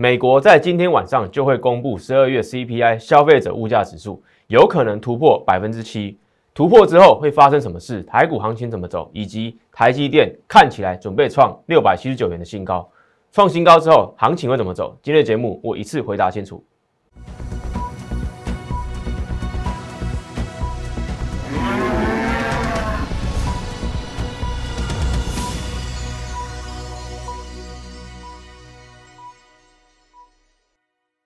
[0.00, 6.16] 美国在今天晚上就会公布十二月 CPI 消费者物价指数，有可能突破百分之七。
[6.54, 8.00] 突破之后会发生什么事？
[8.04, 9.10] 台股行情怎么走？
[9.12, 12.88] 以及台积电看起来准备创六百七十九元的新高，
[13.32, 14.96] 创新高之后行情会怎么走？
[15.02, 16.62] 今天的节目我一次回答清楚。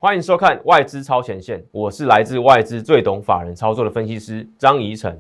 [0.03, 5.17] 欢迎收看外资超前线，我是来自外资最懂法人操作的分析师张怡晨。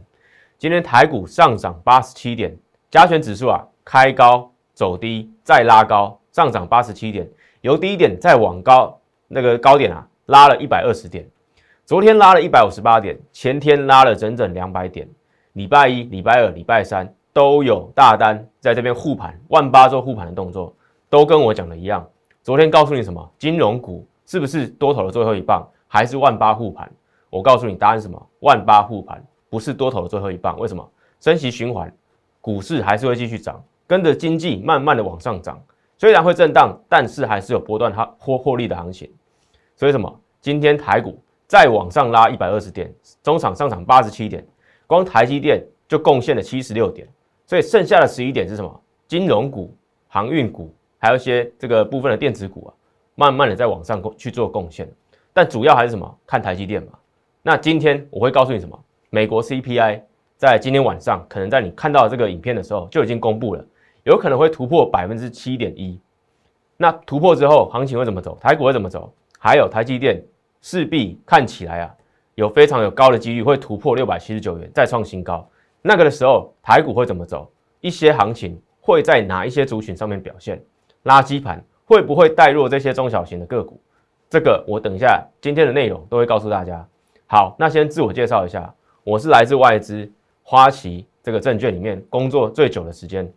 [0.58, 2.52] 今天台股上涨八十七点，
[2.90, 11.24] 加权指数啊开高走低再拉高，上涨八十七点，由低点再往高那个高点啊拉了一百二十点。
[11.86, 15.08] 昨天拉了一百五十八点，前天拉了整整两百点。
[15.52, 20.74] 礼拜一、礼拜二、礼拜三都有大单在这边护盘，万八做护盘的动作，
[21.08, 22.04] 都跟我讲的一样。
[22.42, 23.30] 昨天告诉你什么？
[23.38, 24.04] 金融股。
[24.32, 26.90] 是不是多头的最后一棒，还是万八护盘？
[27.28, 28.30] 我告诉你答案什么？
[28.40, 30.58] 万八护盘不是多头的最后一棒。
[30.58, 30.90] 为什么？
[31.20, 31.94] 升息循环，
[32.40, 35.62] 股市还是会继续涨，跟着经济慢慢的往上涨。
[35.98, 39.12] 虽然会震荡，但是还是有波段它获获利的行情。
[39.76, 40.10] 所以什么？
[40.40, 42.90] 今天台股再往上拉一百二十点，
[43.22, 44.42] 中场上涨八十七点，
[44.86, 47.06] 光台积电就贡献了七十六点。
[47.46, 48.80] 所以剩下的十一点是什么？
[49.06, 49.76] 金融股、
[50.08, 52.72] 航运股，还有一些这个部分的电子股啊。
[53.14, 54.88] 慢慢的在往上去做贡献，
[55.32, 56.18] 但主要还是什么？
[56.26, 56.92] 看台积电嘛。
[57.42, 58.78] 那今天我会告诉你什么？
[59.10, 60.00] 美国 CPI
[60.36, 63.64] 在今天晚上可能在你看到这个影片的时候就已经公布了，
[64.04, 66.00] 有可能会突破百分之七点一。
[66.76, 68.36] 那突破之后，行情会怎么走？
[68.40, 69.12] 台股会怎么走？
[69.38, 70.24] 还有台积电
[70.60, 71.94] 势必看起来啊，
[72.34, 75.48] 有非常有高的几率会突破六百七十九元，再创新高。
[75.82, 77.50] 那个的时候，台股会怎么走？
[77.80, 80.62] 一些行情会在哪一些族群上面表现？
[81.04, 81.62] 垃圾盘。
[81.92, 83.78] 会不会带入这些中小型的个股？
[84.30, 86.82] 这个我等一下今天的内容都会告诉大家。
[87.26, 88.72] 好，那先自我介绍一下，
[89.04, 90.10] 我是来自外资
[90.42, 93.30] 花旗这个证券里面工作最久的时间，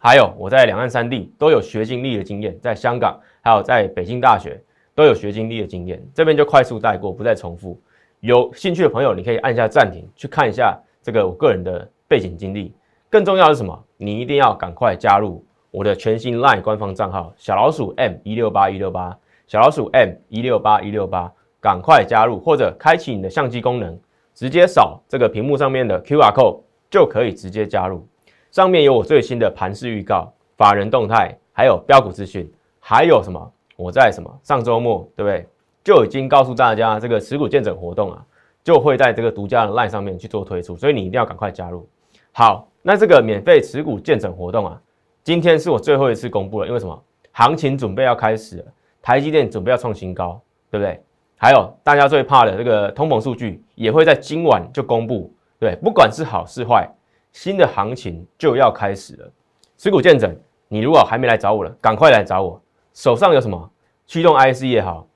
[0.00, 4.60] 还有我在两岸三地都有学经历的经验，在香港还有在北京大学
[4.92, 6.04] 都有学经历的经验。
[6.12, 7.80] 这边就快速带过，不再重复。
[8.18, 12.74] 有兴趣的朋友，你可以按下暂停去看一下这个我个人的背景经历。
[13.08, 13.80] 更重要的是什么？
[13.96, 15.45] 你一定要赶快加入。
[15.76, 19.14] 我的全新 LINE 官方账号小老鼠 M 一六八一六八，
[19.46, 23.94] 小老鼠 M 一六八一六八，赶快加入或者开启你的相机功能，
[24.32, 28.08] 直接扫这个屏幕上面的 QR code 就可以直接加入。
[28.50, 32.50] 上面有我最新的盘势预告、法人动态，还有标股资讯，
[32.80, 33.52] 还有什么？
[33.76, 35.46] 我在什么上周末对不对？
[35.84, 38.24] 就已经告诉大家这个持股见证活动啊，
[38.64, 41.86] 就会在这个独家的 LINE 上面去做推出，所以你一定要赶快加入。
[42.32, 44.80] 好，那这个免费持股见证活动啊。
[45.26, 47.02] 今天是我最后一次公布了，因为什么？
[47.32, 48.64] 行情准备要开始了，
[49.02, 51.02] 台积电准备要创新高，对不对？
[51.36, 56.88] 还有大家最怕的这个通膨数据也会在今晚就公布，对，不管是好是坏，
[57.32, 59.28] 新的行情就要开始了。
[59.76, 60.32] 持股见证，
[60.68, 62.62] 你如果还没来找我了，赶快来找我。
[62.94, 63.68] 手上有什么
[64.06, 65.08] 驱动 IC 也好，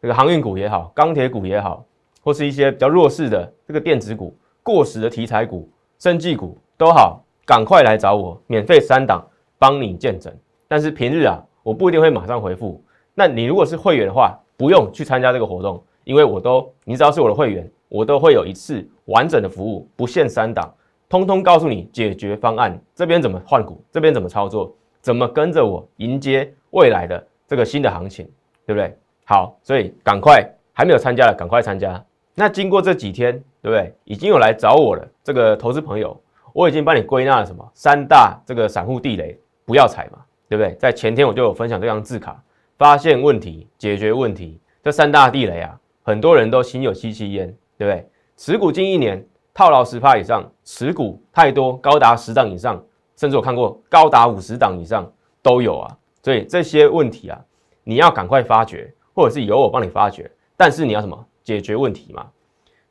[0.00, 1.84] 这个航运股也好，钢铁股也好，
[2.22, 9.26] 或是一些比较弱势的这个电子股、过时的题材股、生技股都好，赶快来找我，免费三档。
[9.58, 10.32] 帮你见证，
[10.68, 12.82] 但是平日啊，我不一定会马上回复。
[13.14, 20.72] 那你如果是会员的话，不用去参加这个活动，因为我都，你只要是我的会员，我都会有一次完整的服务，不限三档，
[21.08, 28.28] 通通告诉你解决方案，这边怎么换股，这边怎么操作，怎么跟着我迎接未来的这个新的行情，
[28.66, 28.94] 对不对？
[29.24, 32.04] 好，所以赶快还没有参加的，赶快参加。
[32.34, 33.94] 那经过这几天，对不对？
[34.04, 36.14] 已经有来找我了，这个投资朋友，
[36.52, 39.38] 我已经帮你归纳了什么三大这个散户地雷。
[39.66, 40.74] 不要踩嘛，对不对？
[40.76, 42.42] 在前天我就有分享这张字卡，
[42.78, 48.08] 发现问题、解决问题，这三大地雷啊，很多人都心有戚戚焉，对不对？
[48.36, 49.22] 持股近一年
[49.52, 52.82] 套牢十趴以上，持股太多高达十档以上，
[53.16, 55.10] 甚至我看过高达五十档以上
[55.42, 55.98] 都有啊。
[56.22, 57.38] 所以这些问题啊，
[57.82, 60.30] 你要赶快发掘，或者是由我帮你发掘。
[60.56, 62.26] 但是你要什么解决问题嘛？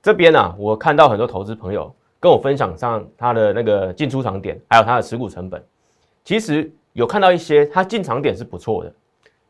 [0.02, 5.64] 这边呢，我看到很多投资朋友跟我分享上他的那个进出场点，还有他的持股成本。
[6.26, 8.94] 其实有看到一些，它进场点是不错的，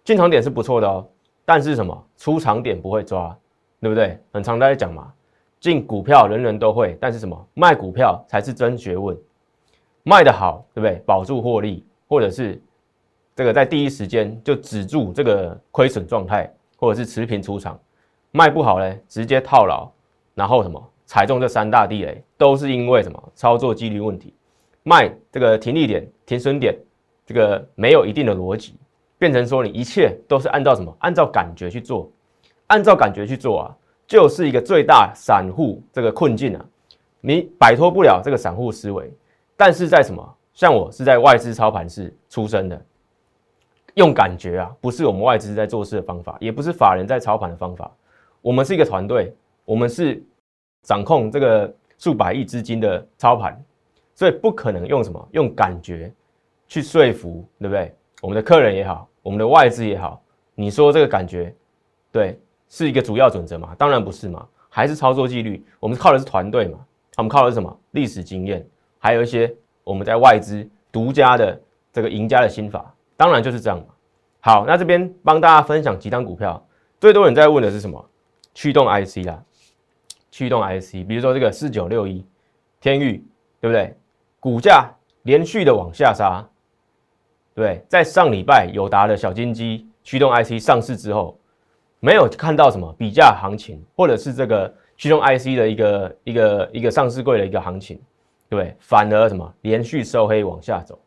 [0.04, 1.07] 进场点是不错的哦。
[1.45, 3.36] 但是什么出场点不会抓，
[3.80, 4.19] 对不对？
[4.31, 5.12] 很常大家讲嘛，
[5.60, 9.18] 进股票人人都会，但是什么卖股票才是真学问。
[10.04, 11.01] 卖得好，对不对？
[11.06, 12.62] 保住获利，或者是
[13.33, 17.80] 这个在第一时间就止住这个亏损状态，或者是持平出场。
[18.31, 19.89] 卖不好嘞，直接套牢，
[20.33, 24.35] 然后什么踩中这三大地雷，都是因为什么操作纪律问题。
[24.88, 26.78] 卖这个停利点、停损点，
[27.26, 28.76] 这个没有一定的逻辑，
[29.18, 30.96] 变成说你一切都是按照什么？
[31.00, 32.08] 按照感觉去做，
[32.68, 36.64] 按照感觉去做啊，就是一个最大散户这个困境啊，
[37.20, 39.12] 你摆脱不了这个散户思维。
[39.58, 40.36] 但是在什么？
[40.54, 42.86] 像我是在外资操盘室出身的，
[43.96, 47.92] 用感觉啊，不是我们外资在做事的方法，也不是法人在操盘的方法。
[48.42, 49.34] 我们是一个团队，
[49.66, 50.24] 我们是
[50.84, 53.60] 掌控这个数百亿资金的操盘，
[54.15, 56.12] 所以不可能用什么用感觉
[56.67, 57.94] 去说服，对不对？
[58.21, 60.19] 我们的客人也好，我们的外资也好，
[60.56, 61.53] 你说这个感觉
[62.12, 63.75] 对是一个主要准则吗？
[63.77, 65.63] 当然不是嘛，还是操作纪律。
[65.79, 66.79] 我们靠的是团队嘛，
[67.17, 67.79] 我们靠的是什么？
[67.91, 68.65] 历史经验，
[68.97, 69.56] 还有一些。
[69.83, 71.62] 我们在外资独家的
[71.94, 73.85] 这个赢家的心法，当然就是这样嘛。
[74.39, 76.65] 好，那这边帮大家分享几张股票，
[77.00, 78.03] 最多人在问的是什么？
[78.56, 79.44] 驱动 IC 啦，
[80.31, 82.25] 驱动 IC，比如说这个四九六一
[82.81, 83.23] 天域，
[83.62, 83.95] 对不对？
[84.45, 84.88] 股价
[85.24, 86.47] 连续的往下杀，
[87.56, 91.36] 对，在上礼拜友达的小金鸡驱动 IC 上市之后，
[92.00, 98.00] 没有看到什么比价行情，或者是这个驱动 IC 的一个一个一个上市柜的一个行情。
[98.47, 101.00] 对，反而什么连续收黑往下走，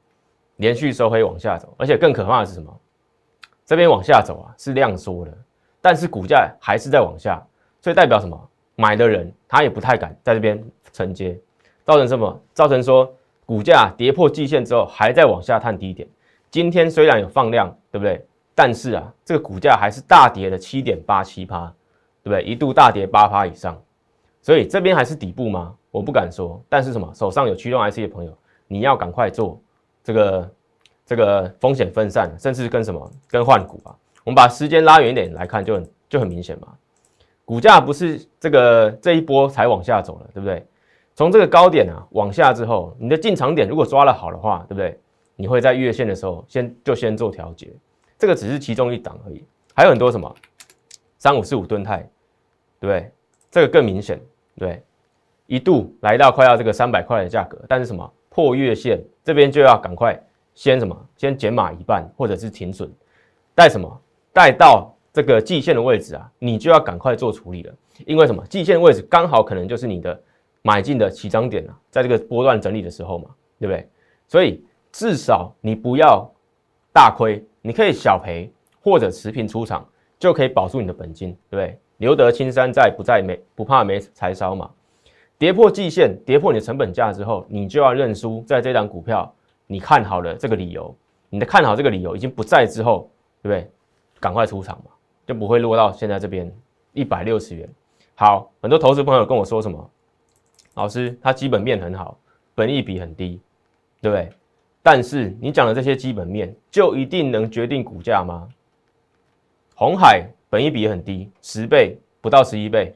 [0.56, 2.76] 连续收黑往下走，而且更可怕的是什么？
[3.64, 5.32] 这边往下走啊，是量缩的，
[5.81, 7.41] 但是股价还是在往下，
[7.81, 8.50] 所以代表什么？
[8.75, 10.61] 买的人他也不太敢在这边
[10.93, 11.38] 承接，
[11.84, 12.43] 造成什么？
[12.52, 13.08] 造成说
[13.49, 16.06] 股价跌破季线之后还在往下探低点。
[16.50, 18.23] 今天虽然有放量，对不对？
[18.55, 21.65] 但是啊，这个股价还是大跌了七点八七趴，
[22.23, 22.43] 对不对？
[22.43, 23.81] 一度大跌八趴以上，
[24.43, 25.75] 所以这边还是底部吗？
[25.91, 28.37] 我不敢说，但是什么手上有驱动 IC 的朋友，
[28.67, 29.59] 你要赶快做
[30.05, 30.51] 这个
[31.06, 33.97] 这个风险分散，甚至跟什么跟换股啊。
[34.25, 36.69] 我们把时间拉远一点来看，就很就很明显嘛。
[37.47, 40.67] 股价不是这个这一波才往下走了，对不对？
[41.19, 44.97] 从这个高点啊往下之后，你的进场点如果抓了好的话，对不对？
[45.35, 47.73] 你会在月线的时候先就先做调节，
[48.17, 49.44] 这个只是其中一档而已，
[49.75, 50.32] 还有很多什么？
[51.19, 52.09] 三五四五吨态，
[52.79, 53.11] 对不对？
[53.50, 54.20] 这个更明显，
[54.56, 54.81] 对。
[55.49, 58.09] 一度来到快要这个三百块的价格，但是什么？
[58.29, 60.17] 破月线这边就要赶快
[60.55, 60.97] 先什么？
[61.17, 62.88] 先减码一半，或者是停损，
[63.56, 64.00] 带什么？
[64.32, 67.75] 带到这个季线的位置啊，你就要赶快做处理了，
[68.06, 68.47] 因为什么？
[68.47, 70.23] 季线位置刚好可能就是你的
[70.62, 73.88] 买进的起涨点啊，在这个波段整理的时候嘛，对不对？
[74.26, 76.31] 所以至少你不要
[76.93, 78.50] 大亏，你可以小赔
[78.81, 79.87] 或者持平出场，
[80.19, 81.78] 就可以保住你的本金，对不对？
[81.99, 84.70] 留得青山在，不在没不怕没柴烧嘛。
[85.37, 88.43] 跌破季线，跌破你的成本价之后，你就要认输。
[88.46, 89.32] 在这档股票，
[89.66, 90.94] 你看好了这个理由，
[91.28, 93.10] 你的看好这个理由已经不在之后，
[93.43, 93.70] 对不对？
[94.20, 94.90] 赶快出场嘛，
[95.26, 96.52] 就不会落到现在这边
[96.93, 97.69] 一百六十元。
[98.16, 99.90] 好，很多投资朋友跟我说什么？
[100.79, 102.19] 老师，他基本面很好，
[102.55, 103.41] 本益比很低，
[104.01, 104.31] 对不对？
[104.83, 108.49] 但是你讲的这些基本面，就一定能决定股价吗？
[109.75, 112.95] 红海本益比很低，十倍不到十一倍，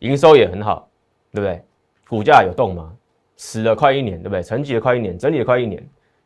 [0.00, 0.88] 营收也很好。
[1.34, 1.64] 对不对？
[2.06, 2.94] 股价有动吗？
[3.38, 4.42] 死了快一年，对不对？
[4.42, 5.82] 沉寂了快一年，整理了快一年，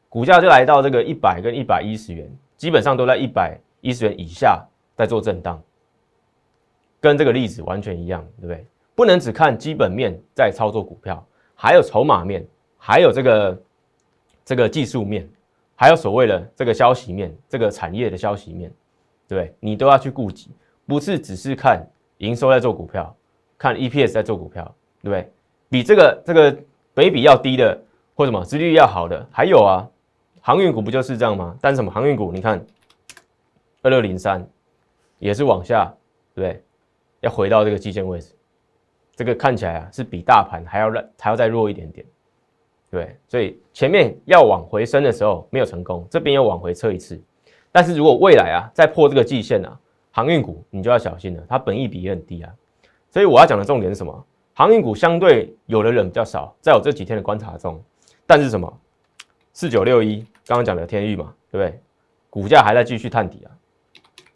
[0.08, 4.66] 股价就来到这个一百跟一百一十元，基本上都在一百一十元以下
[4.96, 5.62] 在做震荡，
[7.00, 8.66] 跟这个例子完全一样，对不对？
[8.96, 12.44] 不能只看基本面在操作股票，还有筹码面，
[12.76, 13.62] 还有这个
[14.44, 15.28] 这个技术面，
[15.76, 18.72] 还有所谓的这个消息面，这个产业的消息面，
[19.28, 19.54] 对对？
[19.60, 20.50] 你都要去顾及，
[20.84, 23.14] 不是只是看营收在做股票，
[23.56, 24.74] 看 EPS 在做股票。
[25.02, 25.32] 对不对？
[25.68, 26.58] 比这个这个
[26.92, 27.80] 北比要低的，
[28.16, 29.88] 或什么殖利率要好的，还有啊，
[30.40, 31.56] 航运股不就是这样吗？
[31.60, 32.32] 但是什么航运股？
[32.32, 32.66] 你看
[33.82, 34.44] 二六零三
[35.20, 35.94] 也是往下，
[36.34, 36.64] 对不对？
[37.20, 38.32] 要回到这个基线位置，
[39.16, 42.06] 这个看起来啊是比大盘还要弱，还要再弱一点点，
[42.90, 43.16] 对。
[43.26, 47.20] 所以前面要往回升的时候没有成功，这边又往回撤一次。
[47.72, 49.80] 但是如果未来啊再破这个季线啊，
[50.12, 52.52] 航运股你就要小心了，它本益比也很低啊。
[53.10, 54.24] 所以我要讲的重点是什么？
[54.52, 57.82] 航运股相对有的人比较少，在我这几天的观察中，
[58.26, 58.80] 但是什么
[59.52, 61.80] 四九六一刚刚讲的天域嘛，对不对？
[62.28, 63.50] 股价还在继续探底啊，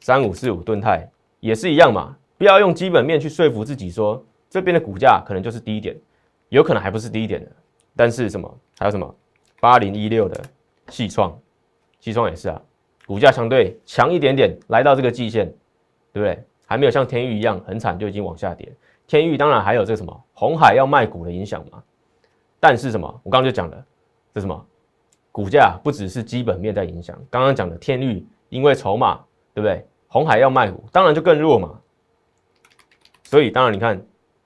[0.01, 1.07] 三五四五吨泰
[1.41, 5.97] 也是一样嘛，不要用基本面去说服自己说这边的股价可能就是低点，
[6.51, 7.51] 有可能还不是低点的。
[7.97, 9.15] 但是什么还有什么
[9.61, 10.39] 八零一六的
[10.89, 11.39] 细创，
[12.01, 12.61] 细创也是啊，
[13.07, 15.47] 股价相对强一点点，来到这个季线，
[16.13, 16.45] 对不对？
[16.67, 18.71] 还没有像天域一样很惨就已经往下跌。
[19.07, 21.83] 天域当然还有这什么红海要卖股的影响嘛，
[22.59, 23.85] 但是什么我刚刚就讲了，
[24.35, 24.67] 这什么
[25.33, 29.17] 股价不只是基本面在影响，刚刚讲的天域因为筹码
[29.55, 29.87] 对不对？
[30.07, 31.81] 红海要卖股，当然就更弱嘛。
[33.23, 34.01] 所以当然你看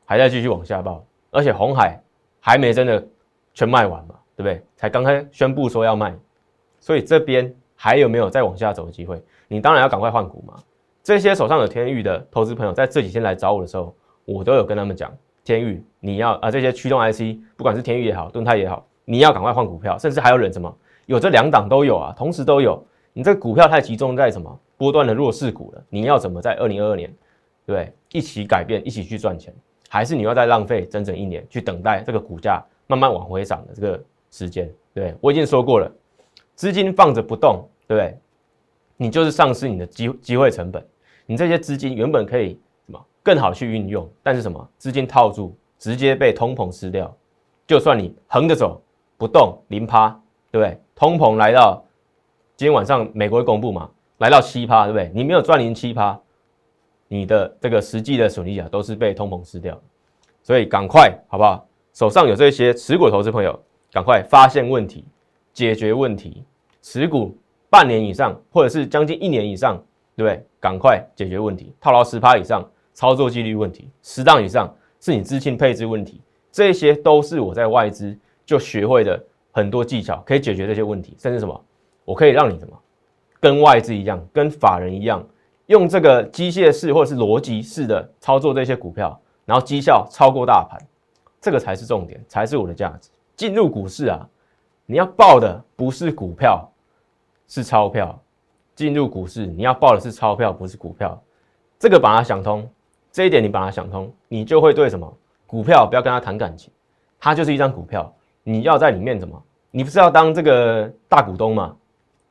[0.05, 2.01] 还在继续往下报，而且红海
[2.41, 3.05] 还没真的
[3.53, 4.63] 全卖完嘛，对不对？
[4.77, 6.15] 才刚刚宣布说要卖，
[6.81, 9.23] 所以这边还有没有再往下走的机会？
[9.49, 10.55] 你当然要赶快换股嘛。
[11.03, 13.95] 这些手上有天域的投资朋友，在这几天来找我的时候，
[14.25, 15.13] 我都有跟他们讲，
[15.45, 20.75] 天域你要啊，这些驱动 IC，不管是天域也好，盾泰也好，你要赶快换股票，甚至还有忍什么
[21.07, 22.83] 有这两档都有啊，同时都有。
[23.13, 25.85] 你这股票太集中在什么波段的弱势股了？
[25.89, 27.15] 你要怎么在二零二二年，
[27.67, 27.93] 对？
[28.11, 29.55] 一起改变，一起去赚钱，
[29.95, 34.69] 还是你要再浪费整整一年去等待这个股价慢慢往回涨的这个时间？
[34.93, 35.89] 对我已经说过了，
[36.57, 38.19] 资金放着不动，对不对？
[38.97, 40.85] 你就是丧失你的机机会成本。
[41.27, 47.17] 你这些资金原本可以什么更好去运用，但是什么资金套住，直接被通膨吃掉。
[47.65, 48.83] 就算你横着走
[49.17, 50.09] 不动零趴，
[50.51, 50.77] 对不对？
[50.97, 51.85] 通膨来到。
[52.57, 53.89] 今天晚上美国会公布嘛？
[54.19, 55.09] 来到七趴，对不对？
[55.15, 56.21] 你没有赚零七趴，
[57.09, 59.81] 你的这个实际的损益啊，都是被通膨吃掉。
[60.43, 61.67] 所以赶快好不好？
[61.93, 63.59] 手上有这些持股投资朋友，
[63.93, 65.05] 赶快发现问题，
[65.53, 66.45] 解决问题。
[66.83, 67.37] 持股
[67.71, 69.77] 半年以上，或者是将近一年以上，
[70.17, 70.45] 对不对？
[70.61, 71.73] 赶快解决问题。
[71.81, 76.21] 套牢十趴以上，操作纪律问题；十档以上，是你资金配置问题。
[76.51, 81.65] 这些都是我在外资就学会的很多技巧，可以解决这些问题，甚至什么？
[82.05, 82.79] 我可以让你什么，
[83.41, 85.27] 跟外资一样，跟法人一样，
[85.67, 90.79] 用这个机械式或者是逻辑式的操作这些股票，然后绩效超过大盘，
[91.41, 93.11] 这个才是重点，才是我的价值。
[93.37, 94.29] 进入股市啊，
[94.87, 96.71] 你要报的不是股票，
[97.49, 98.19] 是钞票。
[98.75, 101.23] 进入股市，你要报的是钞票，不是股票。
[101.79, 102.69] 这个把它想通，
[103.13, 105.17] 这一点你把它想通，你就会对什么
[105.47, 106.73] 股票不要跟他谈感情，
[107.21, 109.41] 它就是一张股票，你要在里面怎么？
[109.71, 111.77] 你不是要当这个大股东吗？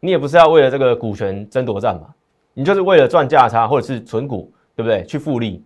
[0.02, 2.14] 你也不是要为了这个股权争夺战嘛，
[2.54, 5.04] 你就是为了赚价差或者是存股，对不对？
[5.06, 5.64] 去复利，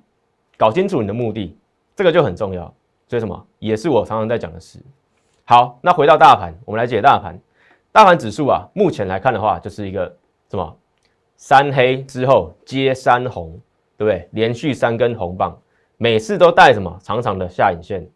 [0.58, 1.58] 搞清楚你的目的，
[1.96, 2.74] 这个就很重要。
[3.08, 4.80] 所以什么，也是我常常在讲的事。
[5.46, 7.40] 好，那回到大盘，我们来解大盘。
[7.92, 10.14] 大盘指数啊，目前来看的话，就是一个
[10.50, 10.78] 什么
[11.36, 13.60] 三黑之后接三红，
[13.98, 14.28] 对不对？
[14.32, 15.58] 连续三根红棒，
[15.98, 18.08] 每次都带什么长长的下影线。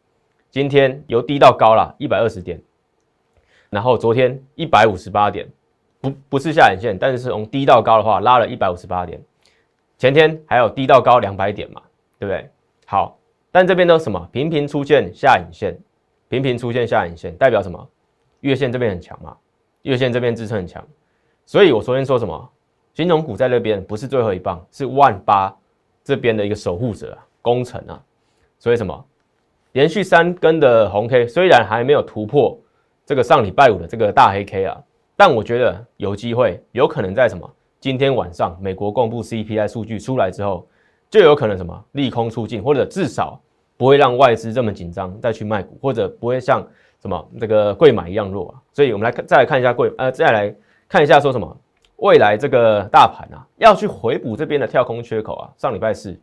[0.49, 2.61] 今天由低到高了，一百二十点，
[3.69, 5.47] 然后昨天一百五十八点。
[6.01, 9.21] 不不是下影线，但是从低到高的话，拉了一百五十八点。
[9.97, 11.81] 前天还有低到高两百点嘛，
[12.17, 12.49] 对不对？
[12.87, 13.17] 好，
[13.51, 14.27] 但这边都什么？
[14.31, 15.77] 频频出现下影线，
[16.27, 17.87] 频频出现下影线，代表什么？
[18.39, 19.37] 月线这边很强嘛，
[19.83, 20.83] 月线这边支撑很强。
[21.45, 22.49] 所以我昨天说什么？
[22.95, 25.55] 金融股在那边不是最后一棒，是万八
[26.03, 28.01] 这边的一个守护者啊，功臣啊。
[28.57, 29.05] 所以什么？
[29.73, 32.59] 连续三根的红 K，虽然还没有突破
[33.05, 34.81] 这个上礼拜五的这个大黑 K 啊。
[35.23, 37.47] 但我觉得有机会，有可能在什么？
[37.79, 40.67] 今天晚上美国公布 CPI 数据出来之后，
[41.11, 43.39] 就有可能什么利空出尽，或者至少
[43.77, 46.67] 不会让外资这么紧张再去卖股，或者不会像
[46.99, 48.57] 什么这个贵买一样弱啊。
[48.73, 50.55] 所以我们来看，再来看一下贵，呃，再来
[50.89, 51.55] 看一下说什么
[51.97, 55.53] 未来这个大盘啊，要去回补这边的跳空缺口啊。
[55.55, 56.19] 上礼拜四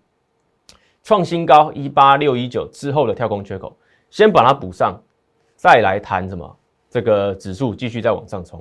[1.04, 3.76] 创新高一八六一九之后的跳空缺口，
[4.10, 5.00] 先把它补上，
[5.54, 6.56] 再来谈什么
[6.90, 8.60] 这个指数继续再往上冲。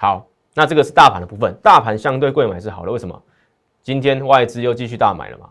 [0.00, 3.22] 好，那这个是大盘的部分，大盘相对贵买是好的，为什么？
[3.82, 5.50] 今天外资又继续大买了嘛？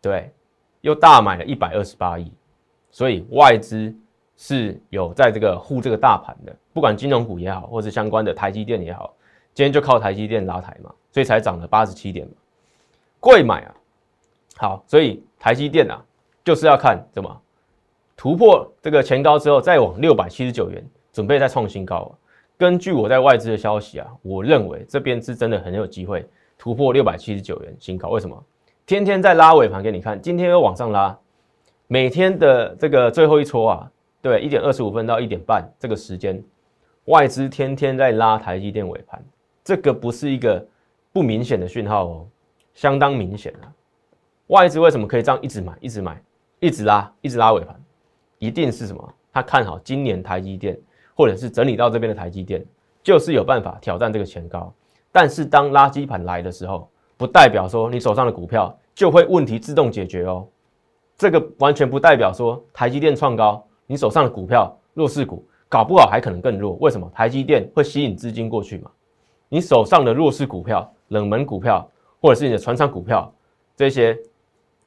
[0.00, 0.32] 对，
[0.80, 2.32] 又大买了一百二十八亿，
[2.90, 3.94] 所以外资
[4.38, 9.14] 是有在这个护这个大盘的，不管金融股也好，或是相关的台积电也好，
[9.52, 12.32] 今天就靠台积电拉抬嘛，所以才涨了八十七点嘛。
[13.20, 13.74] 贵买啊，
[14.56, 16.02] 好，所以台积电啊，
[16.42, 17.42] 就是要看怎么
[18.16, 22.12] 突破这个前高之后，再往六百七十九元，准备再创新高啊。
[22.60, 28.10] 根据我在外资的消息啊，我认为这边是真的很有机会突破六百七十九元新高。
[28.10, 28.44] 为什么？
[28.84, 31.18] 天天在拉尾盘给你看，今天又往上拉，
[31.86, 33.90] 每天的这个最后一撮啊，
[34.20, 36.44] 对，一点二十五分到一点半这个时间，
[37.06, 39.24] 外资天天在拉台积电尾盘，
[39.64, 40.62] 这个不是一个
[41.14, 42.26] 不明显的讯号哦，
[42.74, 43.72] 相当明显啊。
[44.48, 46.22] 外资为什么可以这样一直买、一直买、
[46.58, 47.74] 一直拉、一直拉尾盘？
[48.38, 49.14] 一定是什么？
[49.32, 50.78] 他看好今年台积电。
[51.20, 52.64] 或者是整理到这边的台积电，
[53.02, 54.72] 就是有办法挑战这个前高。
[55.12, 60.48] 但是当垃圾盘来的时候，不代表说你手上的股票就会问题自动解决哦。
[61.18, 66.72] 这个完全不代表说台积电创高，你手上的股票弱势股搞不好还可能更弱。
[66.80, 67.06] 为什么？
[67.14, 68.90] 台积电会吸引资金过去嘛？
[69.50, 71.86] 你手上的弱势股票、冷门股票，
[72.22, 73.30] 或者是你的船厂股票，
[73.76, 74.18] 这些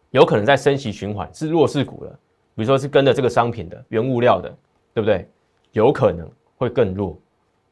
[0.10, 2.20] 有可能在升息循环，是弱势股了。
[2.56, 4.50] 比如说是跟着这个商品的、原物料的，
[4.96, 5.30] 对不对？
[5.74, 7.20] 有可能会更弱，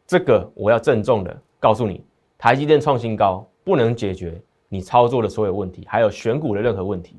[0.06, 2.04] 这个我要郑重的告诉你，
[2.38, 7.16] 台积电创新高不能解决你操作的所有问题，还有选股的任何问题，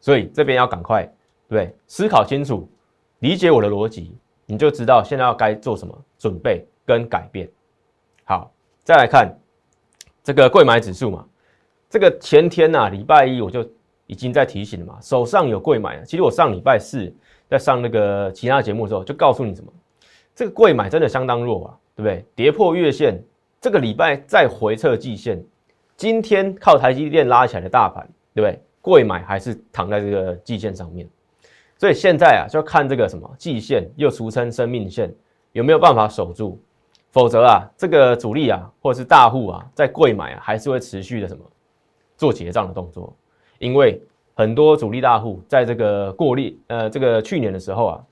[0.00, 1.08] 所以这边要赶快
[1.48, 2.68] 对思考清楚，
[3.18, 7.48] 理解我的逻辑，你就知道现在要该做什么准备跟改变。
[8.24, 8.52] 好，
[8.84, 9.36] 再来看
[10.22, 11.26] 这个贵买指数嘛，
[11.90, 13.68] 这个前天呐，礼拜一我就
[14.06, 17.12] 已经在提醒了嘛，手上有贵买其实我上礼拜四
[17.48, 19.72] 在上那个其他节目的时候，就告诉你什么，
[20.34, 22.24] 这个贵买真的相当弱啊，对不对？
[22.34, 23.22] 跌破月线，
[23.60, 25.42] 这个礼拜再回测季线，
[25.96, 28.60] 今天靠台积电拉起来的大盘，对不对？
[28.80, 31.08] 贵买还是躺在这个季线上面，
[31.78, 35.14] 所以现在啊，就要看这个什么季线，又俗称生命线，
[35.52, 36.60] 有没有办法守住。
[37.12, 41.44] 否则啊，这个主力啊，或者是大户啊，在贵买啊，还是会持续的什么
[42.16, 43.14] 做结账的动作，
[43.58, 44.02] 因为
[44.34, 48.04] 很多主力大户在这个过利，呃，这个去年的时候啊，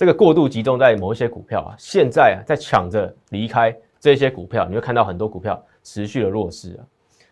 [0.00, 6.80] 这个过度集中在某一些股票啊，现在啊，在抢着离开这些股票，你会看到很多股票持续的弱势啊，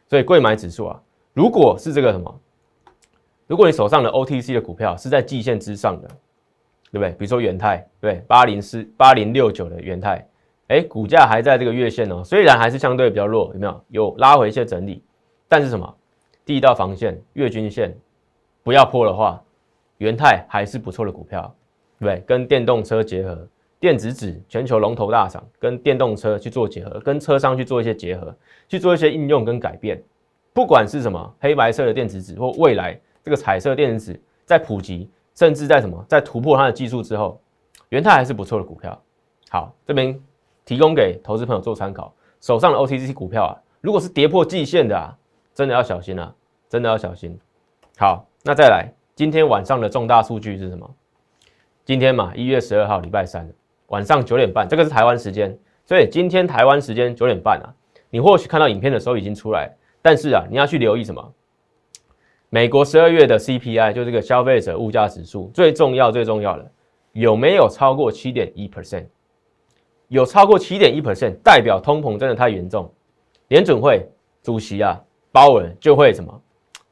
[0.07, 2.41] 所以贵买指数啊，如果是这个什么，
[3.47, 6.09] 如果你手上的 OTC 的股票是在季线之上的，
[6.93, 7.11] 对不对？
[7.13, 10.23] 比如说元泰，对，八零四八零六九的元泰。
[10.67, 13.85] 哎，股价还在这个月线哦，虽然还是相对比较弱，有没有？
[13.89, 15.03] 有拉回一些整理，
[15.49, 15.97] 但是什么？
[16.45, 17.97] 第一道防线月均线
[18.63, 19.43] 不要破的话，
[19.97, 21.55] 元泰还是不错的股票，
[22.05, 22.23] 对？
[22.27, 23.47] 跟电动车结合，
[23.81, 28.35] 电子纸全球龙头大厂跟电动车去做结合，跟车商去做一些结合，
[28.69, 30.03] 去做一些应用跟改变。
[30.53, 37.41] 不管是什么黑白色的电子纸，或未来这个彩色电子纸在普及，甚至在什么在突破它的技术之后，
[37.91, 39.03] 元泰还是不错的股票。
[39.51, 40.19] 好，这边。
[40.65, 42.13] 提供给投资朋友做参考，
[42.43, 45.17] 手上的 OTC 股票啊，如果是跌破季线的啊，
[45.55, 46.31] 真的要小心啊，
[46.69, 47.35] 真的要小心。
[47.97, 50.95] 好，那再来，今天晚上的重大数据是什么？
[51.89, 53.51] 今天嘛，一月十二号，礼拜三
[53.87, 57.75] 晚上九点半，这个是台湾时间，所以今天台湾时间九点半啊，
[58.11, 61.33] 你或许看到影片的时候已经出来，但是啊，你要去留意什么？
[62.51, 66.71] 美国十二月的 CPI 就这个消费者物价指数，最重要最重要的
[67.13, 69.07] 有没有超过七点一 percent？
[70.09, 72.93] 有超过七点一 percent，代表通膨真的太严重，
[73.49, 74.07] 联准会
[74.43, 75.03] 主席啊
[75.33, 76.39] 鲍尔就会什么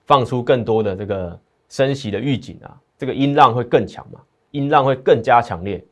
[0.06, 1.38] 放出更多的这个
[1.68, 4.20] 升息的预警啊，这个音浪会更强嘛，
[4.56, 5.84] 音浪会更加强烈。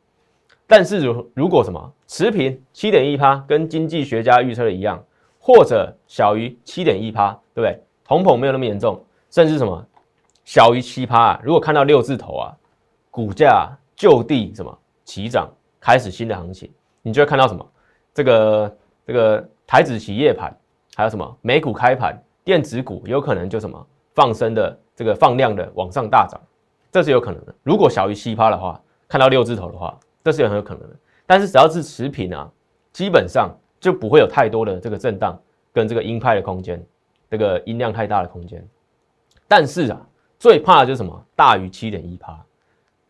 [0.67, 5.03] 但是如如果什么持平七点一趴，跟经济学家预测的一样，
[5.39, 7.83] 或者小于七点一趴，对不对？
[8.05, 9.87] 通膨没有那么严重，甚至什么
[10.45, 12.57] 小于七趴，如果看到六字头啊，
[13.11, 15.49] 股价就地什么起涨，
[15.81, 16.71] 开始新的行情。
[17.03, 17.65] 你就会看到什么？
[18.15, 20.57] 这个这个台子企业盘，
[20.95, 26.41] 还有什么美股开盘，电子股有可能就什么放生的这个放量的往上大涨，
[26.95, 27.53] 这是有可能的。
[27.65, 30.95] 如果小于七趴的话，看到六字头的话，这是很有可能的。
[31.27, 32.49] 但是只要是持平啊，
[32.93, 35.37] 基本上就不会有太多的这个震荡
[35.73, 36.81] 跟这个鹰派的空间，
[37.29, 38.65] 这个音量太大的空间。
[39.49, 40.07] 但是啊，
[40.39, 41.27] 最怕的就是什么？
[41.35, 42.41] 大于七点一趴，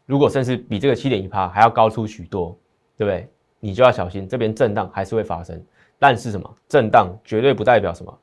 [0.07, 2.57] 如果甚至比这个七点一趴还要高出许多，
[2.97, 3.29] 对不对？
[3.61, 5.62] 你就要小心，这边震荡还是会发生，
[5.99, 8.18] 但是什么震荡绝对不代表什么，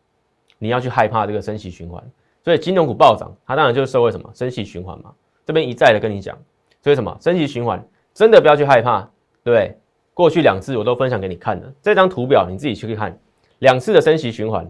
[0.58, 2.04] 你要去害怕这个升息循环。
[2.44, 5.14] 所以金融股暴涨，它当然就是社会什么升息循环嘛。
[5.46, 6.38] 这边一再的跟你讲，
[6.82, 9.02] 所以什么升息循环真的不要去害怕，
[9.44, 9.78] 对不对？
[10.14, 13.18] 过去两次我都分享给你看了，这张图表你自己去看，
[13.60, 14.70] 两次的升息循环，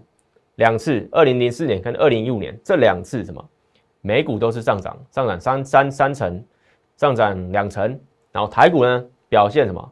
[0.55, 3.43] 两次二零零四年跟二零一五年这两次什么
[4.01, 6.43] 美股都是上涨，上涨三三三成，
[6.97, 7.99] 上涨两成，
[8.31, 9.91] 然后台股呢表现什么？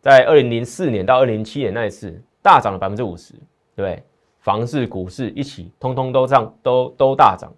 [0.00, 3.34] 在二零零四年到二零零七年那一次大涨了百分之五十，
[3.74, 4.02] 对？
[4.40, 7.50] 房市、股市一起通通都涨，都都大涨。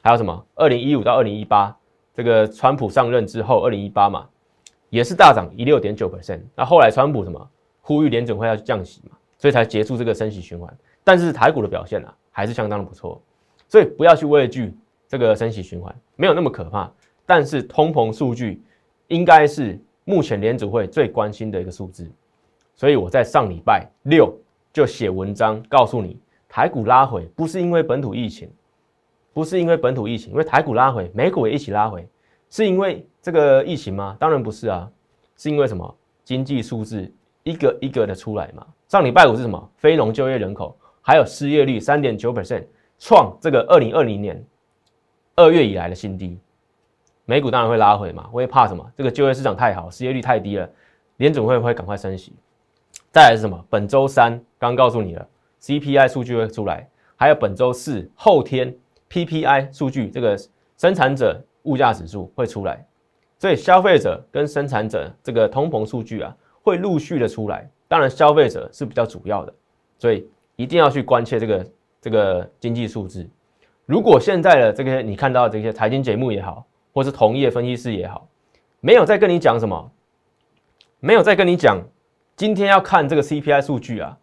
[0.00, 0.46] 还有什么？
[0.54, 1.76] 二零一五到二零一八，
[2.20, 4.28] 这个川普上任之后，二零一八嘛，
[4.90, 6.42] 也是大涨一六点九 percent。
[6.54, 10.70] 那后来川普什么呼吁联准会要去降息嘛，所以才结束这个升息循环。
[11.02, 13.18] 但是台股的表现啊，还是相当的不错。
[13.68, 14.76] 所以不要去畏惧
[15.08, 16.92] 这个升息循环，没有那么可怕。
[17.24, 18.62] 但是通膨数据
[19.08, 19.82] 应该是。
[20.04, 22.10] 目前联储会最关心的一个数字，
[22.74, 24.34] 所以我在上礼拜六
[24.72, 28.50] 就写文章告诉你，台股拉回不是因为本土疫情，
[29.32, 32.06] 不是因为本土疫情，因为台股拉回，美股也一起拉回，
[32.48, 34.16] 是因为这个疫情吗？
[34.18, 34.90] 当然不是啊，
[35.36, 35.96] 是因为什么？
[36.24, 37.12] 经济数字
[37.42, 38.66] 一个一个的出来嘛。
[38.88, 39.70] 上礼拜五是什么？
[39.76, 42.64] 非农就业人口还有失业率三点九 percent，
[42.98, 44.44] 创这个二零二零年
[45.36, 46.38] 二月以来的新低。
[47.24, 48.84] 美股当然会拉回嘛，会怕什么？
[48.96, 50.68] 这个就业市场太好，失业率太低了，
[51.16, 52.34] 联总会会赶快升息。
[53.12, 53.64] 再来是什么？
[53.70, 55.28] 本周三刚告诉你了
[55.62, 58.74] ，CPI 数据会出来，还有本周四后天
[59.10, 60.38] PPI 数据，这个
[60.78, 62.86] 生产者物价指数会出来，
[63.38, 67.68] 所以消费者跟生产者这个通膨数据啊，会陆续的出来。
[67.88, 69.52] 当然消费者是比较主要的，
[69.98, 71.66] 所以一定要去关切这个
[72.00, 73.28] 这个经济数字。
[73.84, 78.28] 如果现在的这个你看到这些财经节目也好，或是同业分析师也好，
[78.78, 79.90] 没有在跟你讲什么，
[81.00, 81.82] 没有在跟你讲，
[82.36, 84.16] 今天要看这个 CPI 数据啊，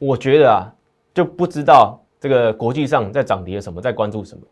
[0.00, 0.74] 我觉得啊，
[1.14, 4.42] 就不知道这个国际上在涨跌什么，在关注什么？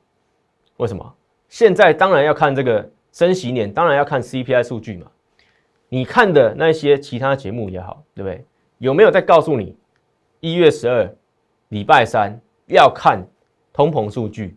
[0.77, 1.15] 为什么？
[1.49, 5.07] 现在当然要看这个升息年，当然要看 CPI 数据嘛。
[5.89, 8.45] 你看的那些其他节目也好，对不对？
[8.79, 9.77] 有没有在告诉你
[10.41, 11.09] 一月十二
[11.69, 13.25] 礼拜三要看
[13.73, 14.57] 通膨数据，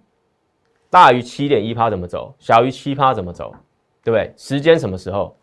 [0.90, 3.54] 大于七点一趴怎么走，小于七趴怎么走，
[4.04, 4.34] 对不对？
[4.36, 5.36] 时间什么时候？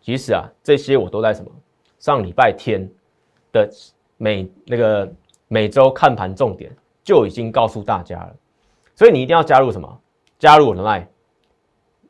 [0.00, 1.50] 其实啊，这些我都在什么
[1.98, 2.86] 上礼拜天
[3.52, 3.70] 的
[4.16, 5.10] 每那个
[5.48, 8.34] 每周看盘重点就已经告诉大家了，
[8.96, 10.00] 所以你一定要加入什么？
[10.38, 11.06] 加入我的 line，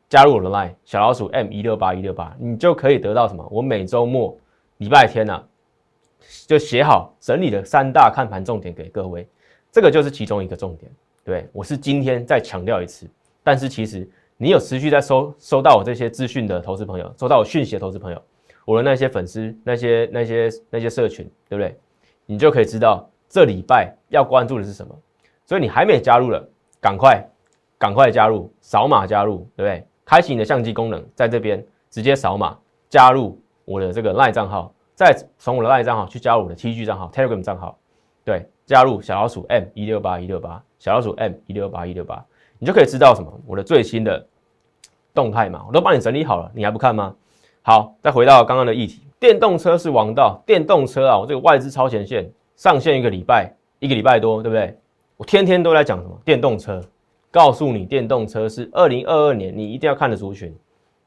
[0.09, 3.47] 加入我的 line 小老鼠 m 一六八一六八，你就可以得到什么？
[3.51, 4.37] 我每周末
[4.79, 5.45] 礼拜天呢，
[6.47, 9.29] 就写好整理了三大看盘重点给各位，
[9.71, 10.91] 这个就是其中一个重点。
[11.25, 13.07] 对我是今天再强调一次，
[13.43, 18.23] 但是其实你有持续在收收到我这些资讯的投资朋友，收到我讯息的投资朋友，
[18.65, 21.77] 我的那些粉丝、那些那些那些社群，对不对？
[22.27, 24.95] 你就可以知道这礼拜要关注的是什么。
[25.45, 26.49] 所以你还没加入了，
[26.81, 27.21] 赶快。
[27.77, 29.85] 赶快加入，扫码加入，对不对？
[30.07, 32.57] 开启你的相机功能，在这边直接扫码
[32.89, 37.77] 加入我的这个 LINE 账号，再从我的 LINE 账号去加入我的 TG 账号、Telegram 账号，
[38.25, 42.25] 对，加入小老鼠 M 一六八一六八，小老鼠 M 一六八一六八，
[42.59, 44.25] 你就可以知道什么我的最新的
[45.13, 47.15] 动态嘛，我都帮你整理好了，你还不看吗？
[47.61, 54.77] 好，再回到刚刚的议题，电动车是王道，电动车啊，我这个外资超前线上线一个礼拜，一个礼拜多，对不对？
[55.17, 56.81] 我天天都在讲什么电动车。
[57.31, 60.49] 告诉你，电动车是二零二二年你一定要看的族群，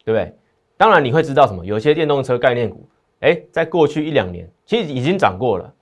[0.03, 0.35] 对不对？
[0.75, 1.65] 当然你会知道什么？
[1.65, 2.85] 有些电动车概念股，
[3.21, 5.73] 哎，在过去一两年其实已经涨过了，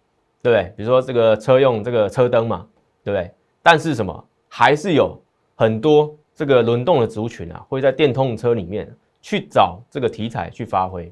[0.43, 0.71] 对不对？
[0.77, 2.67] 比如说这个车用这个车灯嘛，
[3.03, 3.31] 对不对？
[3.63, 4.23] 但是什么？
[4.47, 5.19] 还是有
[5.55, 8.87] 很多这个轮动的族群啊，会在电动车里面
[9.23, 11.11] 去找这个题材去发挥。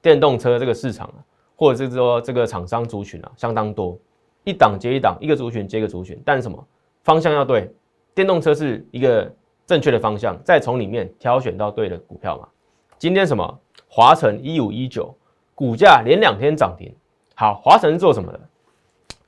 [0.00, 1.20] 电动车这个市场啊，
[1.60, 3.98] 或者是说这个厂商族群啊，相当多，
[4.44, 6.66] 一档接一档，一个族群接一个族群，但是什么？
[7.02, 7.70] 方向要对。
[8.14, 9.30] 电动车是一个
[9.66, 12.48] 正确的方向，再从里面挑选到对的股票嘛。
[12.96, 13.60] 今天什么？
[13.88, 15.14] 华晨一五一九，
[15.54, 16.90] 股价连两天涨停。
[17.34, 18.40] 好，华晨是做什么的？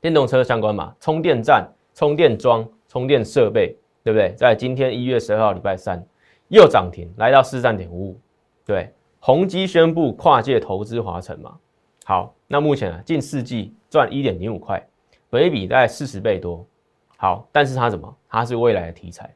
[0.01, 4.33] 电动车相关嘛，充电站、充电桩、充电设备，对不对？
[4.39, 6.03] 在今天一月十二号礼拜三
[6.49, 8.21] 又涨停，来到四站点五五。
[8.65, 8.91] 对，
[9.21, 11.59] 宏基宣布跨界投资华晨嘛。
[12.05, 14.85] 好，那目前啊，近四季赚一点零五块，
[15.31, 16.67] 本比大概四十倍多。
[17.17, 18.13] 好，但是它什么？
[18.29, 19.33] 它是未来的题材。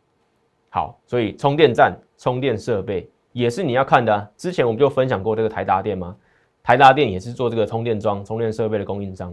[0.68, 4.32] 好，所以充电站、充电设备也是你要看的。
[4.36, 6.16] 之前我们就分享过这个台达电吗？
[6.64, 9.32] 台达电也是做这个充电桩、充电设备的供应商，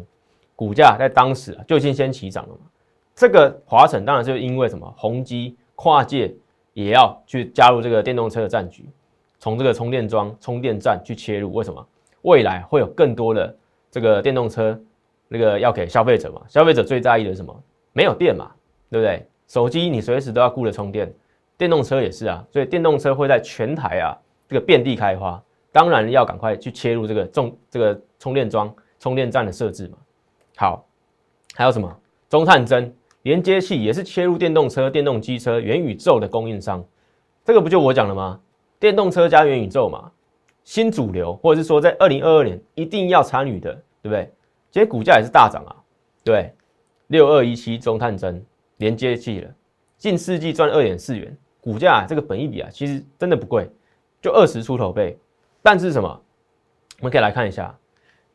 [0.55, 2.59] 股价在当时就已经先起涨了嘛。
[3.15, 4.93] 这个华晨当然是因为什么？
[4.95, 6.31] 宏基跨界
[6.73, 8.87] 也要去加入这个电动车的战局，
[9.39, 11.51] 从这个充电桩、充电站去切入。
[11.51, 11.83] 为什么？
[12.23, 13.55] 未来会有更多的
[13.89, 14.77] 这个电动车
[15.29, 16.41] 那个要给消费者嘛？
[16.49, 17.63] 消费者最在意的是什么？
[17.93, 18.51] 没有电嘛，
[18.89, 19.25] 对不对？
[19.47, 21.13] 手机你随时都要顾着充电，
[21.57, 29.97] 电动车也是啊，所以电动车会在全台啊这个遍地开花，当然要赶快去切入这个重这个充电桩、充电站的设置嘛。
[30.55, 30.85] 好，
[31.53, 31.93] 还有什么？
[32.29, 32.91] 中探针
[33.23, 36.83] 连接器也是切入电动车、电动机车、元宇宙的供应商，
[37.43, 38.39] 这个不就我讲了吗？
[38.79, 40.11] 电动车加元宇宙嘛，
[40.63, 44.31] 新主流，或者是说在二零二二年一定要参与的，对不对？
[44.71, 45.75] 今天股价也是大涨啊，
[46.23, 46.53] 对。
[47.07, 48.43] 六二一七中探针
[48.77, 49.51] 连接器了，
[49.97, 53.69] 近四季赚二点四元，股价这个本益比啊，其实真的不贵，
[54.19, 55.19] 就二十出头倍。
[55.61, 56.09] 但是什么？
[56.99, 57.77] 我们可以来看一下，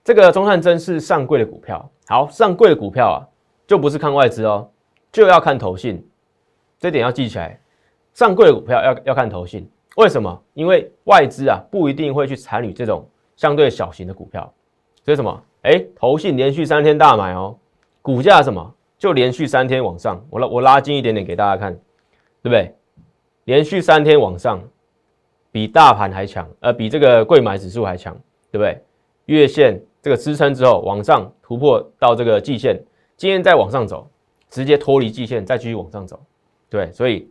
[0.05, 1.91] 这个中探针是上柜的股票。
[2.07, 3.19] 好，上柜的股票啊，
[3.67, 4.71] 就不是看外资哦，
[5.11, 6.07] 就要看投信，
[6.79, 7.59] 这点要记起来。
[8.13, 10.41] 上柜的股票要要看投信，为什么？
[10.55, 14.53] 因为外资啊不一定会去参与这种相对小型的股票。
[15.05, 15.43] 所以什么？
[15.63, 17.59] 哎，投信连续三天大买哦。
[18.01, 21.75] 股价什么就连续三天往上，我拉我拉近一点点给大家看，
[22.43, 22.73] 对不对？
[23.45, 24.63] 连续三天往上，
[25.51, 28.15] 比大盘还强，呃，比这个贵买指数还强，
[28.53, 28.81] 对不对？
[29.25, 32.81] 月线这个支撑之后往上突破到这个季线，
[33.17, 34.09] 今天再往上走，
[34.49, 36.21] 直接脱离季线再继续往上走，
[36.71, 37.29] 对，所以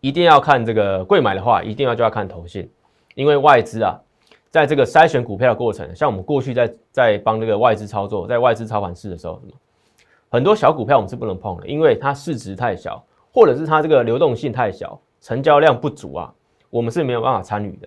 [0.00, 2.70] 一定要看这个贵买的话，一定要就要看头信，
[3.14, 3.98] 因为外资啊。
[4.50, 9.42] 在这个筛选股票的过程，像我们过去在在帮这个外资操作，在外资操盘室的时候，
[10.30, 16.32] 很多小股票我们是不能碰的，因为它市值太小，或者是它这个流动性太小，成交量不足啊，
[16.70, 17.86] 我们是没有办法参与的。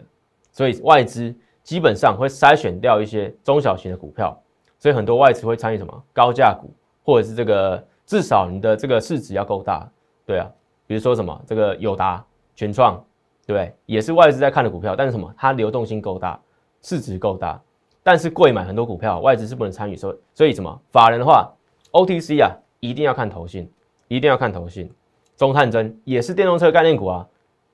[0.52, 4.40] 所以外资基本上会筛选掉一些中小型的股票，
[4.78, 6.72] 所以很多外资会参与什么高价股，
[7.04, 9.90] 或者是这个至少你的这个市值要够大，
[10.28, 10.48] 对啊，
[10.92, 12.22] 比如说什么这个友达、
[12.54, 13.02] 全创，
[13.48, 13.74] 对不对？
[13.86, 16.38] 也是外资在看的股票，但是什么它流动性够大。
[16.82, 17.62] 市值够大，
[18.04, 21.50] 但是贵买很多股票，外资是不能参与，所以所以什么法人的话
[21.94, 22.52] ，OTC 啊，
[22.82, 23.72] 一定要看投信，
[24.10, 24.92] 一定要看投信。
[25.38, 27.26] 中探针也是电动车概念股啊，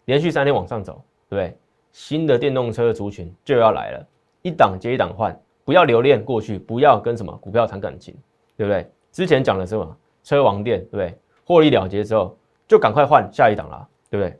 [0.05, 1.57] 连续三天往上走，对不对？
[1.91, 4.05] 新的电动车族群就要来了，
[4.43, 8.13] 一档接一档换，不要留恋过去，不要跟什么股票谈感情，
[8.55, 8.87] 对不对？
[9.11, 9.97] 之前讲的是什么？
[10.23, 11.17] 车王店，对不对？
[11.43, 12.36] 获利了结之后，
[12.67, 14.39] 就赶快换下一档啦，对不对？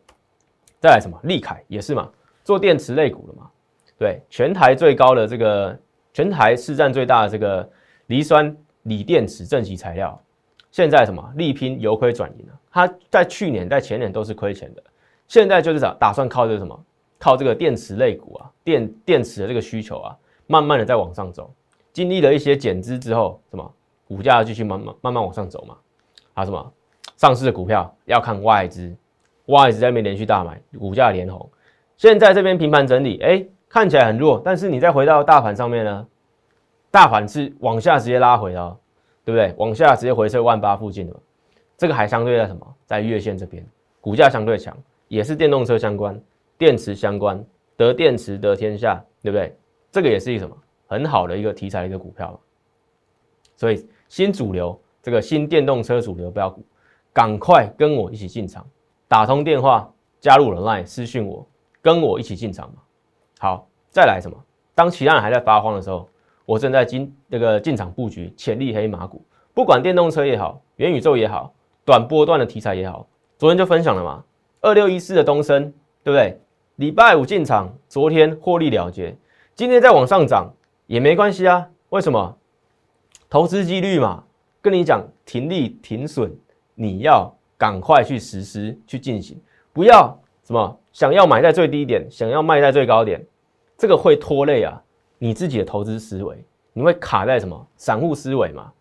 [0.80, 1.20] 再来什么？
[1.24, 2.10] 利凯也是嘛，
[2.44, 3.50] 做电池类股的嘛，
[3.98, 5.78] 对，全台最高的这个，
[6.14, 7.68] 全台市占最大的这个
[8.08, 10.20] 磷酸锂电池正极材料。
[10.70, 12.54] 现在什么力拼由亏转盈了？
[12.70, 14.84] 它在去年、在前年都是亏钱的，
[15.28, 16.80] 现在就是打打算靠这个什么，
[17.18, 21.52] 靠这个电池类股啊，电电池的这个需求啊，慢慢的在往上走。
[21.92, 23.74] 经历了一些减资之后，什么
[24.08, 25.76] 股价继续慢慢慢慢往上走嘛？
[26.36, 26.74] 啊什么
[27.18, 28.96] 上市的股票要看外资，
[29.48, 31.50] 外资在那边连续大买，股价连红。
[31.98, 36.08] 现在这边平盘整理，哎，看起来很弱，但是你再回到大盘上面呢，
[36.90, 38.78] 大盘是往下直接拉回的。
[39.28, 39.54] 对不对？
[39.58, 41.20] 往下直接回撤万八附近了，
[41.78, 42.76] 这个还相对在什么？
[42.86, 43.62] 在月线这边，
[44.00, 44.74] 股价相对强，
[45.10, 46.18] 也是电动车相关、
[46.58, 47.44] 电池相关，
[47.76, 49.54] 得电池得天下，对不对？
[49.92, 50.56] 这个也是一个什么
[50.88, 52.40] 很好的一个题材的一个股票。
[53.58, 56.64] 所以新主流这个新电动车主流标股，
[57.18, 58.64] 赶快跟我一起进场，
[59.08, 61.44] 打通电话加入了 Line 私讯我，
[61.82, 62.76] 跟我一起进场嘛。
[63.40, 64.38] 好，再来什么？
[64.76, 66.08] 当其他人还在发慌的时候。
[66.46, 69.26] 我正在进这个进场布局潜力黑马股，
[69.56, 71.52] 不管电动车也好，元宇宙也好，
[71.84, 74.24] 短波段的题材也好，昨天就分享了嘛。
[74.62, 76.40] 二六一四的东升，对不对？
[76.76, 79.18] 礼拜五进场，昨天获利了结，
[79.56, 80.54] 今天再往上涨
[80.86, 81.68] 也没关系啊。
[81.90, 82.38] 为什么？
[83.28, 84.24] 投资纪律嘛，
[84.62, 86.32] 跟你讲停利停损，
[86.80, 89.36] 你要赶快去实施去进行，
[89.74, 93.26] 不要什么想要买在最低点，想要卖在最高点，
[93.76, 94.80] 这个会拖累啊。
[95.18, 97.68] 你自己的投资思维，你会卡在什么？
[97.78, 98.72] 散户思维嘛？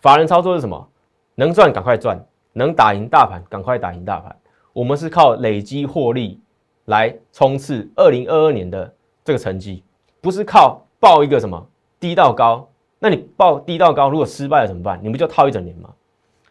[0.00, 0.86] 法人操作是什么？
[1.34, 2.22] 能赚赶快赚，
[2.52, 4.36] 能打赢大盘赶快打赢大盘。
[4.74, 6.38] 我们是靠累积获利
[6.84, 9.82] 来冲刺二零二二年的这个成绩，
[10.20, 11.66] 不是靠报一个什么
[11.98, 12.68] 低到高。
[12.98, 15.00] 那你报低到高，如果失败了怎么办？
[15.02, 15.88] 你不就套一整年吗？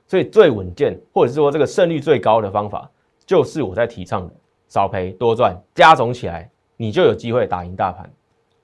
[0.09, 2.89] 所以最稳健，或者是说这个胜率最高的方法，
[3.27, 4.33] 就是我在提倡的
[4.67, 8.11] 少赔多赚，加总起来，你就有机会打赢大盘。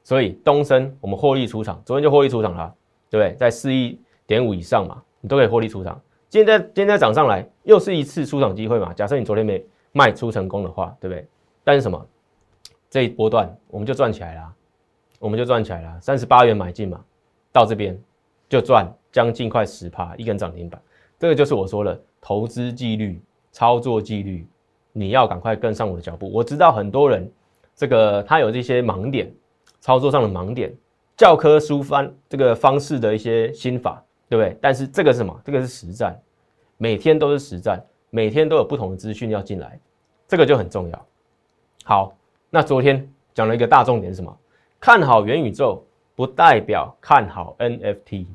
[0.04, 2.74] 所以东升我们获利出场，昨天就获利出场了，
[3.12, 3.36] 对不对？
[3.36, 6.02] 在四亿点五以上嘛，你都可以获利出场。
[6.30, 8.92] 今天今天涨上来，又是一次出场机会嘛。
[8.94, 11.28] 假设你昨天没卖出成功的话，对不对？
[11.64, 12.04] 但是什么？
[12.90, 14.52] 这一波段我们就赚起来了，
[15.20, 16.02] 我们就赚起来了。
[16.02, 17.00] 三十八元买进嘛，
[17.52, 17.96] 到这边
[18.50, 20.82] 就赚将近快十趴，一根涨停板。
[21.20, 24.48] 这个就是我说的投资纪律、操作纪律，
[24.92, 26.32] 你要赶快跟上我的脚步。
[26.32, 27.32] 我知道很多人
[27.76, 29.34] 这个他有这些盲点。
[29.82, 30.76] 操作上的盲点，
[31.16, 34.58] 教科书方这个方式的一些心法，对不对？
[34.60, 35.40] 但是这个是什么？
[35.46, 36.20] 这个是实战，
[36.78, 39.80] 每天都是实战，每天都有不同的资讯要进来，
[40.28, 41.06] 这个就很重要。
[41.84, 42.18] 好，
[42.50, 44.36] 那昨天讲了一个大重点是什么？
[44.80, 48.26] 看好元宇宙不代表看好 NFT。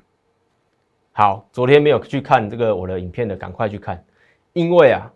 [1.12, 4.04] 好，昨天没有去看这个我的影片的，赶快去看，
[4.52, 5.12] 因为啊，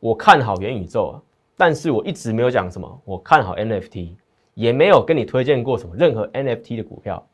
[0.00, 1.22] 我看好元宇宙啊，
[1.56, 4.14] 但是我一直没有讲什么，我看好 NFT。
[4.54, 7.28] 也没有跟你推荐过什么任何 NFT 的股票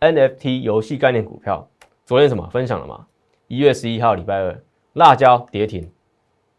[0.00, 1.68] ，NFT 游戏概念股票。
[2.06, 3.06] 昨天什么分享了吗？
[3.46, 4.58] 一月十一号礼拜二，
[4.94, 5.92] 辣椒跌停，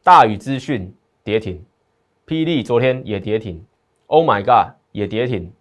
[0.03, 1.65] 大宇资讯跌停，
[2.27, 3.65] 霹雳昨天也跌停
[4.05, 5.51] ，Oh my God 也跌停，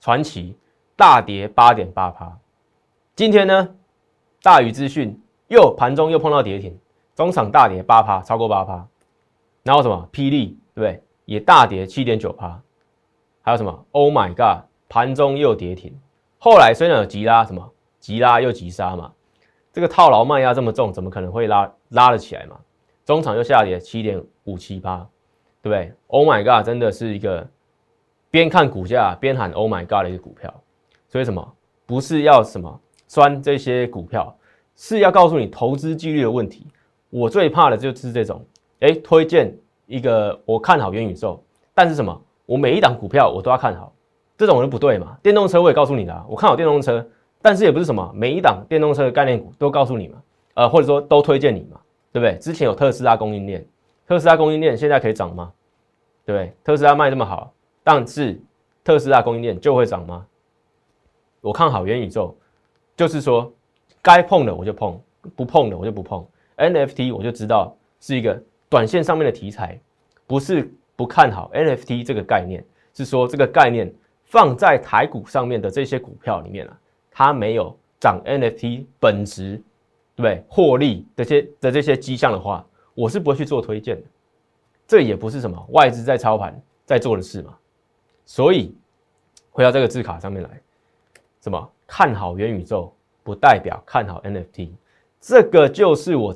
[0.00, 0.56] 传奇
[0.96, 2.36] 大跌八点八趴。
[3.14, 3.76] 今天呢，
[4.44, 6.78] 大宇资讯又盘中又碰到跌停，
[7.14, 8.86] 中场大跌八趴，超过八趴。
[9.62, 11.02] 然后什么霹雳对不对？
[11.24, 12.60] 也大跌七点九趴。
[13.40, 14.66] 还有什么？Oh my god！
[14.86, 15.98] 盘中又跌停，
[16.38, 19.10] 后来虽然有急拉，什么急拉又急杀嘛，
[19.72, 22.60] 这个套牢卖压这么重，怎么可能会拉拉了起来嘛？
[23.06, 25.08] 中场又下跌七点五七八，
[25.62, 26.66] 对不对？Oh my god！
[26.66, 27.48] 真的是一个
[28.30, 30.52] 边看股价边喊 Oh my god 的一个股票，
[31.08, 34.36] 所以什么不是要什么钻这些股票，
[34.76, 36.66] 是要告诉你投资纪律的问题。
[37.10, 38.44] 我最怕的就是这种，
[38.80, 41.42] 哎，推荐一个我看好元宇宙，
[41.74, 42.20] 但是什么？
[42.46, 43.92] 我每一档股票我都要看好，
[44.36, 45.16] 这种人不对嘛？
[45.22, 47.06] 电动车我也告诉你了，我看好电动车，
[47.40, 50.22] 但是也不是什么每一档电动车的概念股都告诉你嘛，
[50.54, 51.80] 呃，或者说都推荐你嘛，
[52.12, 52.36] 对不对？
[52.38, 53.64] 之前有特斯拉供应链，
[54.06, 55.52] 特斯拉供应链现在可以涨吗？
[56.26, 56.52] 对不对？
[56.64, 58.38] 特斯拉卖这么好，但是
[58.82, 60.26] 特斯拉供应链就会涨吗？
[61.40, 62.36] 我看好元宇宙，
[62.96, 63.52] 就是说
[64.02, 65.00] 该碰的我就碰，
[65.34, 66.26] 不碰的我就不碰。
[66.56, 69.80] NFT 我就知道是一个短线上面的题材，
[70.26, 70.72] 不是。
[70.96, 73.92] 不看好 NFT 这个概念，是说这个概念
[74.26, 76.78] 放在台股上面的这些股票里面啊，
[77.10, 79.60] 它没有涨 NFT 本质
[80.14, 80.44] 对不对？
[80.48, 84.06] 获利这些的这些迹象的话，我是不会去做推荐的。
[84.86, 87.58] 这也不是什么外资在操盘在做的事嘛。
[88.24, 88.72] 所以
[89.50, 90.60] 回到这个字卡上面来，
[91.40, 94.72] 什么看好元宇宙不代表看好 NFT，
[95.20, 96.34] 这个就是我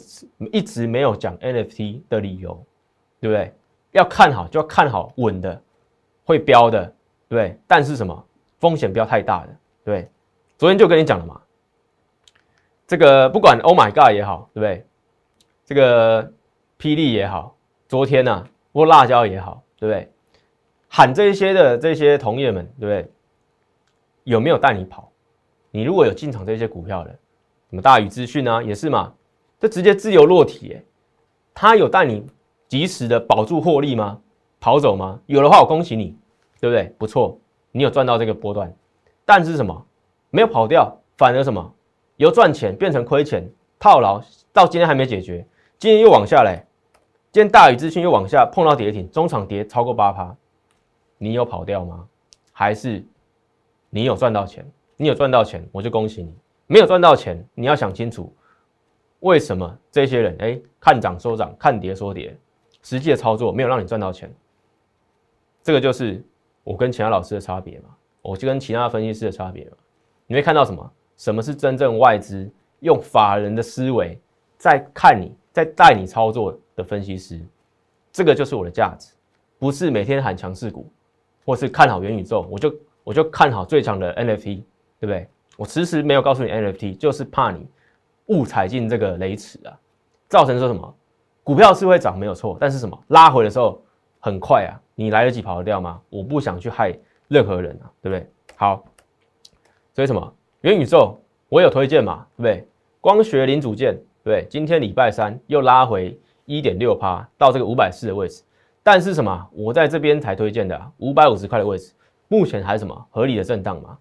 [0.52, 2.64] 一直没有讲 NFT 的理由，
[3.18, 3.52] 对不对？
[3.90, 5.60] 要看好就要看好稳的，
[6.24, 6.86] 会标的，
[7.28, 7.58] 对不对？
[7.66, 8.24] 但是什么
[8.60, 10.08] 风险不要太大的，对。
[10.56, 11.40] 昨天就跟你讲了嘛，
[12.86, 14.86] 这个不管 Oh my God 也好，对不对？
[15.64, 16.22] 这个
[16.78, 17.56] 霹雳也好，
[17.88, 20.08] 昨天呢，或辣椒也好，对不对？
[20.88, 23.12] 喊这些的这些同业们，对不对？
[24.22, 25.10] 有没有带你跑？
[25.70, 27.10] 你如果有进场这些股票的，
[27.70, 29.12] 什么大宇资讯啊，也是嘛，
[29.60, 30.82] 这直接自由落体，哎，
[31.54, 32.26] 他有带你
[32.68, 34.20] 及时的保住获利吗？
[34.60, 35.20] 跑走吗？
[35.26, 36.16] 有的话，我恭喜你，
[36.60, 36.92] 对不对？
[36.98, 37.38] 不错，
[37.70, 38.74] 你有赚到这个波段，
[39.24, 39.86] 但是什么？
[40.30, 41.74] 没有跑掉，反而什么？
[42.16, 44.20] 由赚钱变成亏钱，套牢
[44.52, 45.46] 到今天还没解决，
[45.78, 46.64] 今天又往下来，
[47.30, 50.34] 今天大宇资讯又往下碰到跌停，中场跌超过八趴，
[51.18, 52.06] 你有跑掉吗？
[52.52, 53.06] 还是
[53.90, 54.68] 你有赚到钱？
[54.98, 56.30] 你有赚到钱，我就恭喜你；
[56.66, 58.30] 没有赚到钱，你要想清楚，
[59.20, 62.36] 为什么这些人哎看涨说涨，看跌说跌，
[62.82, 64.28] 实际的操作没有让你赚到钱？
[65.62, 66.22] 这个就是
[66.64, 69.76] 我跟其他老师的差别嘛，我就跟其他分析师的差别嘛。
[70.26, 70.92] 你会看到什么？
[71.16, 74.20] 什么是真正外资用法人的思维
[74.56, 77.40] 在看你，在带你操作的分析师？
[78.10, 79.14] 这个就是我的价值，
[79.58, 80.90] 不是每天喊强势股，
[81.44, 84.62] 或是看好元宇宙，我就我就看好最强的 NFT，
[85.00, 85.28] 对不对？
[85.56, 87.66] 我迟迟没有告诉你 NFT，就是怕你
[88.26, 89.76] 误踩进这个雷池啊，
[90.28, 90.94] 造成说什么？
[91.42, 93.82] 股票是会涨没有错，但是什么拉回的时候
[94.20, 96.00] 很快啊，你来得及跑得掉吗？
[96.10, 96.96] 我不想去害
[97.28, 98.30] 任何人啊，对不对？
[98.56, 98.84] 好。
[99.94, 102.68] 所以什么元宇宙我有推荐嘛，对不对？
[103.00, 108.44] 光学零组件，对，今天礼拜三又拉回一点六趴到这个五百四的位置，
[108.82, 109.48] 但是什么？
[109.52, 111.92] 我在这边才推荐的五百五十块的位置，
[112.28, 113.98] 目前还是什么合理的震荡嘛？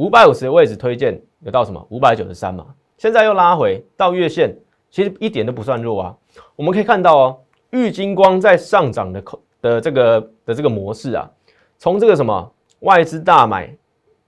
[0.00, 2.66] 五百五十的位置推荐有到什么五百九十三嘛？
[2.96, 4.56] 现在又拉回到月线，
[4.90, 6.16] 其实一点都不算弱啊。
[6.56, 11.30] 我们可以看到哦，玉金光在上涨的口的这个的这个模式啊，
[11.76, 13.76] 从这个什么外资大买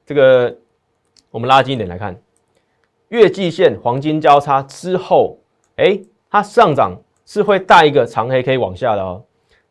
[0.04, 0.54] 这个。
[1.30, 2.14] 我们拉近一点来看，
[3.08, 5.38] 月季线黄金交叉之后，
[5.76, 9.24] 哎，它上涨是会带一个长黑 K 往下的哦，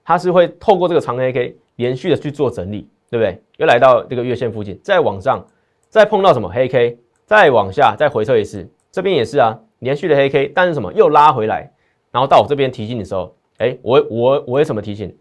[0.04, 3.40] 它是会透过这个长黑 K 连续的去做整理，对不对？
[3.58, 5.46] 又来到这个月线附近，再往上，
[5.92, 11.70] 再碰到什么黑 K，再往下，再回撤一次，这边也是啊，连续的黑 K，但是什么又拉回来，
[12.12, 15.14] 然后到我这边提醒的时候，哎，我我我为什么提醒？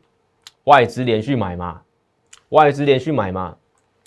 [0.64, 1.82] 外资连续买嘛，
[2.50, 3.56] 外资连续买嘛，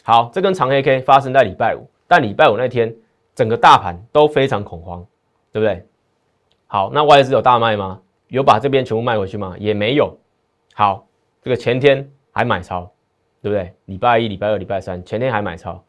[0.04, 1.86] 好，这根长黑 K 发生在礼拜五。
[2.08, 2.96] 但礼拜五那天，
[3.36, 5.06] 整个大盘都非常恐慌，
[5.52, 5.86] 对不对？
[6.68, 8.00] 好，那外资有大卖吗？
[8.28, 9.56] 有把这边全部卖回去吗？
[9.60, 10.18] 也没有。
[10.74, 11.06] 好，
[11.42, 12.90] 这个前天还买超，
[13.42, 13.74] 对不对？
[13.86, 15.84] 礼拜一、礼拜二、礼拜三，前天还买超，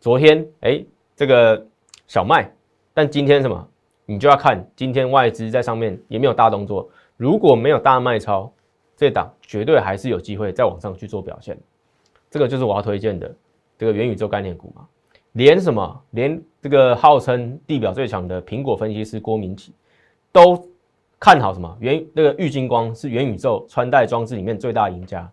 [0.00, 0.82] 昨天哎，
[1.14, 1.62] 这个
[2.06, 2.50] 小麦，
[2.94, 3.68] 但今天什么？
[4.06, 8.50] 你就要看今天外资在上面也没有大动作，如果没有大卖超，
[8.96, 11.54] 这档绝对还是有机会再往上去做表现。
[12.30, 13.30] 这个就是我要推荐的
[13.76, 14.86] 这个元宇宙概念股嘛。
[15.32, 16.02] 连什么？
[16.12, 19.74] 连这个号称地表最强的苹果分析师郭明奇
[20.32, 20.66] 都
[21.18, 21.76] 看好什么？
[21.78, 25.30] 元那个玉金光是元宇宙穿戴装置里面最大赢家。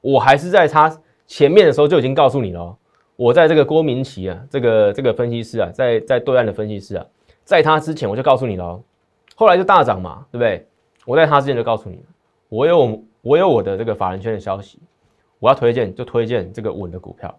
[0.00, 0.92] 我还是在他
[1.28, 2.76] 前面的时候就已经告诉你了。
[3.18, 7.04] 我在这个郭明奇啊，这个这个分析师啊，在在对岸的分析师啊，
[7.42, 8.80] 在他之前我就告诉你了。
[9.34, 10.64] 后来就大涨嘛，对不对？
[11.04, 12.02] 我在他之前就告诉你了。
[12.48, 14.78] 我有我有我的这个法人圈的消息，
[15.40, 17.36] 我要推荐就推荐这个稳的股票。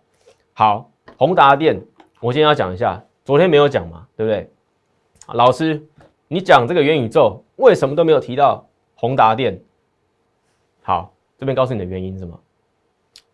[0.52, 1.82] 好，宏达电。
[2.20, 4.52] 我今天要讲一下，昨天没有讲嘛，对不对？
[5.28, 5.82] 老师，
[6.28, 9.58] 你讲这个元宇宙，为什么都没有提到宏达电？
[10.82, 12.38] 好，这边告诉你的原因是什么？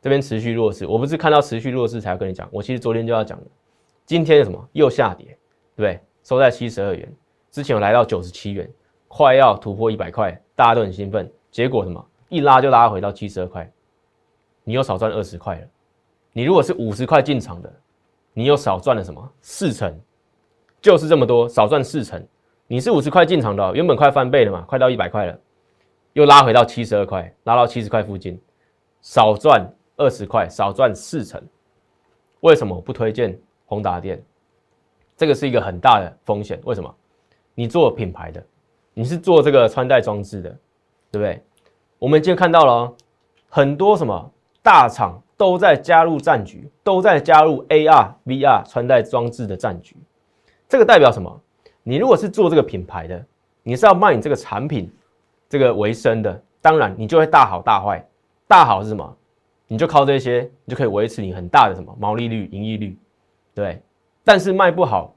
[0.05, 3.47] 这边持续弱势，我不是看到持续弱势才要跟你讲，我其实昨天就要讲的。
[4.05, 5.25] 今天什么又下跌，
[5.75, 5.99] 对不对？
[6.23, 7.11] 收在七十二元，
[7.49, 8.69] 之前有来到九十七元，
[9.07, 13.67] 快要突破一百块，大家都很兴奋，结果什么一拉就拉回到七十二块，
[14.63, 15.67] 你又少赚二十块了。
[16.33, 17.73] 你如果是五十块进场的。
[18.31, 19.27] 你又少赚了什么？
[19.41, 19.99] 四成，
[20.81, 22.23] 就是这么多，少赚四成。
[22.67, 25.39] 你是五十块进场的，原本快翻倍了嘛，快到一百块了，
[26.13, 28.39] 又拉回到七十二块，拉到七十块附近，
[29.01, 29.67] 少赚
[29.97, 31.41] 二十块，少赚四成。
[32.41, 34.23] 为什么我不推荐宏达电？
[35.17, 36.59] 这个是一个很大的风险。
[36.63, 36.95] 为什么？
[37.53, 38.43] 你做品牌的，
[38.93, 40.49] 你是做这个穿戴装置的，
[41.11, 41.43] 对不对？
[41.99, 42.93] 我们今天看到了
[43.49, 44.31] 很多什么
[44.61, 45.21] 大厂。
[45.37, 49.93] 都在加入战局，都在加入 AR、VR 穿戴装置的战局。
[50.69, 51.41] 这个代表什么？
[51.83, 53.25] 你如果是做这个品牌的，
[53.61, 54.89] 你是要卖你这个产品
[55.49, 58.01] 这个为生的，当然你就会大好大坏。
[58.47, 59.17] 大好是什么？
[59.67, 62.97] 你就靠这些，你就可以维持你很大的什么毛利率、盈利率，
[63.53, 63.81] 对。
[64.23, 65.15] 但是卖不好，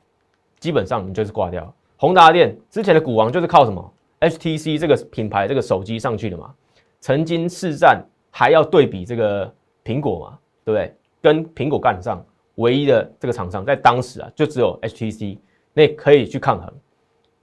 [0.59, 1.75] 基本上你就是挂掉。
[1.97, 6.55] 宏达电之前的股王就是靠什么 HTC 这个品牌这个手机上去的嘛，
[7.01, 9.53] 曾经市占还要对比这个
[9.85, 10.95] 苹果嘛，对不对？
[11.21, 12.25] 跟苹果干上，
[12.57, 15.39] 唯一的这个厂商在当时啊，就只有 HTC，
[15.73, 16.73] 那可以去抗衡。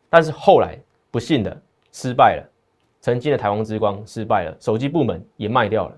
[0.09, 0.79] 但是后来
[1.11, 2.49] 不幸的失败了。
[3.01, 5.97] 曾经的台湾之光失败了，手机部门也卖掉了。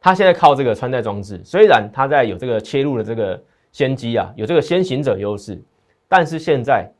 [0.00, 3.42] 他现在靠这个穿戴装置，虽然他在有这个切入的这个
[3.72, 5.60] 先机啊，有这个先行者优势，
[6.06, 6.90] 但是现在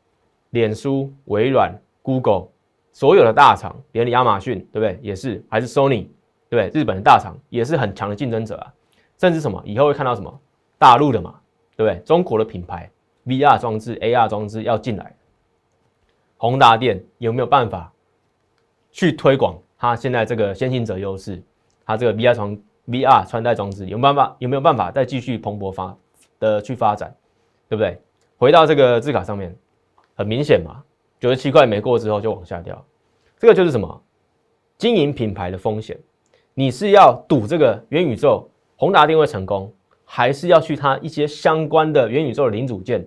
[0.50, 1.72] 脸书、微软、
[2.02, 2.48] Google
[2.92, 4.98] 所有的大厂，连亚马逊对不对？
[5.00, 6.06] 也是还是 Sony
[6.48, 6.80] 对不对？
[6.80, 8.72] 日本的大厂也是很强的竞争者啊。
[9.18, 10.40] 甚至什么以后会看到什么
[10.78, 11.40] 大陆的嘛，
[11.76, 12.02] 对不对？
[12.04, 12.90] 中国的品牌
[13.26, 15.14] VR 装置、AR 装置要进来，
[16.36, 17.92] 宏达电有没有办法？
[18.90, 21.42] 去推广它现在这个先行者优势，
[21.84, 22.58] 它这个 VR 穿
[22.88, 25.96] VR 穿戴装置有办法有没有办法再继续蓬勃发
[26.40, 27.14] 的去发展，
[27.68, 28.00] 对不对？
[28.38, 29.54] 回到这个字卡上面，
[30.14, 30.82] 很明显嘛，
[31.20, 32.84] 九十七块没过之后就往下掉，
[33.38, 34.02] 这个就是什么
[34.76, 35.98] 经营品牌的风险？
[36.54, 39.72] 你是要赌这个元宇宙宏达定位成功，
[40.04, 43.00] 还是要去它一些相关的元宇宙的零组件，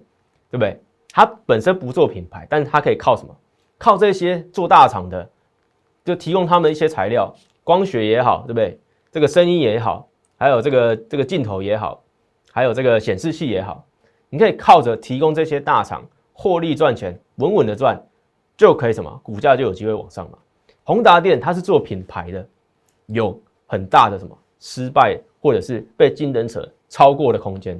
[0.49, 0.79] 对不对？
[1.11, 3.35] 它本身不做品牌，但是它可以靠什么？
[3.77, 5.29] 靠这些做大厂的。
[6.03, 7.31] 就提供他们一些材料，
[7.63, 8.79] 光学也好，对不对？
[9.11, 10.07] 这个声音也好，
[10.37, 12.01] 还有这个这个镜头也好，
[12.51, 13.85] 还有这个显示器也好，
[14.29, 18.01] 你可以靠着提供这些大厂获利赚钱，稳稳的赚，
[18.55, 20.37] 就可以什么股价就有机会往上嘛。
[20.83, 22.47] 宏达电它是做品牌的，
[23.07, 23.37] 有
[23.67, 27.79] 很大的什么失败或者是被竞争者超过的空间，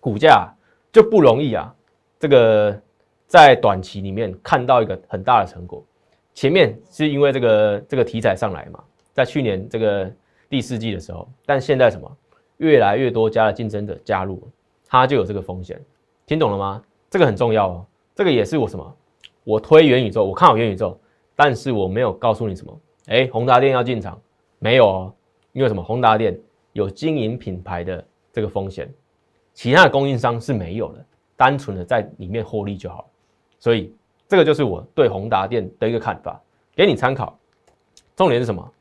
[0.00, 0.50] 股价
[0.90, 1.74] 就不容易啊。
[2.18, 2.80] 这个
[3.26, 5.84] 在短期里面看到一个很大的成果。
[6.34, 8.82] 前面是因为这个这个题材上来嘛，
[9.12, 10.10] 在去年这个
[10.48, 12.10] 第四季的时候，但现在什么
[12.58, 14.42] 越来越多家的竞争者加入，
[14.86, 15.80] 它就有这个风险，
[16.26, 16.82] 听懂了吗？
[17.10, 18.96] 这个很重要哦，这个也是我什么，
[19.44, 20.98] 我推元宇宙，我看好元宇宙，
[21.36, 24.20] 但是我没有告诉你什么，哎，宏达电要进场
[24.58, 25.14] 没有哦？
[25.52, 25.82] 因为什么？
[25.82, 26.38] 宏达电
[26.72, 28.92] 有经营品牌的这个风险，
[29.54, 31.04] 其他的供应商是没有的，
[31.36, 33.08] 单纯的在里面获利就好，
[33.58, 33.94] 所以。
[34.30, 36.38] 这个就是我对宏达电的一个看法，
[36.76, 37.34] 给你参考。
[38.14, 38.72] 重点是什么？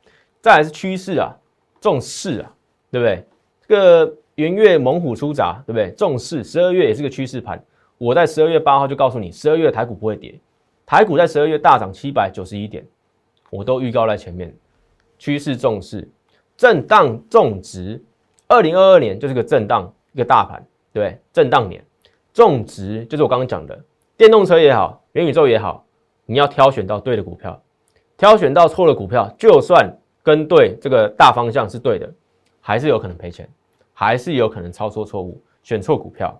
[0.41, 1.34] 再来是趋势啊，
[1.80, 2.54] 重视啊，
[2.92, 3.24] 对不对？
[3.68, 5.92] 这个元月猛虎出闸，对不对？
[5.92, 7.64] 重视十二月也是个趋势盘。
[7.98, 10.40] 我在十二月八号就告诉你，十二月台股不会跌，
[10.86, 12.86] 台股在十二月大涨七百九十一点，
[13.50, 14.54] 我都预告在前面。
[15.20, 16.08] 趋势重视，
[16.56, 18.00] 震荡种植，
[18.48, 20.64] 二零二二年就是个震荡一个大盘，
[20.94, 21.20] 对不对？
[21.34, 21.84] 震荡年，
[22.32, 23.84] 种植就是我刚刚讲的。
[24.16, 25.84] 电动车也好，元宇宙也好，
[26.28, 27.60] 你要挑选到对的股票，
[28.16, 29.92] 挑选到错的股票，就算
[30.28, 32.14] 跟对这个大方向是对的，
[32.60, 33.48] 还是有可能赔钱，
[33.94, 36.38] 还是有可能操作错误，选错股票，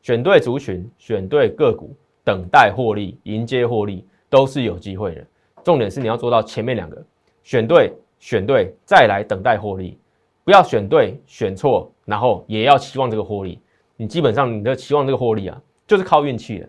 [0.00, 5.26] 选对族群，选对个股，等待获利，迎接获利都是有机会的。
[5.64, 7.04] 重点是你要做到前面两个，
[7.42, 9.98] 选对，选对，再来等待获利，
[10.44, 13.60] 不要选对选错，然后也要期望这个获利，
[13.96, 16.68] 你基本上你的期望这个获利啊，就是靠运气的。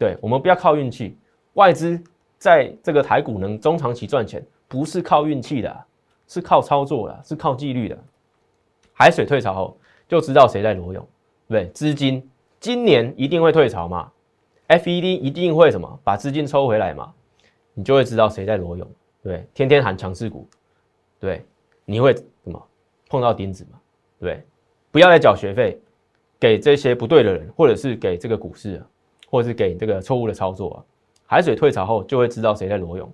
[0.00, 1.16] 对我们不要靠运气，
[1.52, 1.96] 外资
[2.38, 5.84] 在这个台股能中长期赚钱，不是靠运气的，
[6.32, 7.98] 是靠操作的，是靠纪律的。
[8.94, 9.76] 海水退潮后，
[10.08, 11.06] 就知道谁在裸泳，
[11.48, 12.26] 对资金
[12.58, 14.10] 今年一定会退潮嘛
[14.68, 17.12] ？FED 一定会什么把资金抽回来嘛？
[17.74, 18.88] 你就会知道谁在裸泳，
[19.22, 20.48] 对天天喊强势股，
[21.20, 21.44] 对，
[21.84, 22.68] 你会什么
[23.08, 23.78] 碰到钉子嘛？
[24.18, 24.42] 对，
[24.90, 25.78] 不要再缴学费
[26.40, 28.82] 给这些不对的人，或者是给这个股市。
[29.30, 30.84] 或者是给这个错误的操作啊，
[31.24, 33.10] 海水退潮后就会知道谁在裸泳。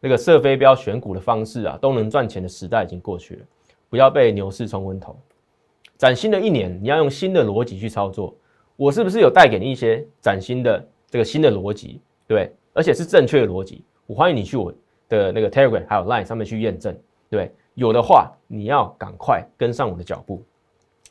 [0.00, 3.42] 那个射飞镖选股的方式啊，都能赚钱的时代已经过去了，
[3.88, 5.16] 不要被牛市冲昏头。
[5.96, 8.34] 崭新的一年，你要用新的逻辑去操作。
[8.76, 12.00] 我是不是有带给你一些崭新的这个新的逻辑？
[12.26, 13.84] 对，而且是正确的逻辑。
[14.06, 14.72] 我欢迎你去我
[15.08, 16.96] 的那个 Telegram 还有 Line 上面去验证。
[17.28, 20.42] 对，有的话你要赶快跟上我的脚步。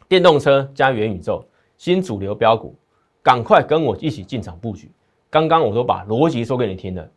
[0.08, 1.46] 电动车加元宇宙，
[1.78, 2.76] 新主流标股。
[3.22, 4.90] 赶快跟我一起进场布局。
[5.30, 7.08] 刚刚我都把逻辑说给你听了，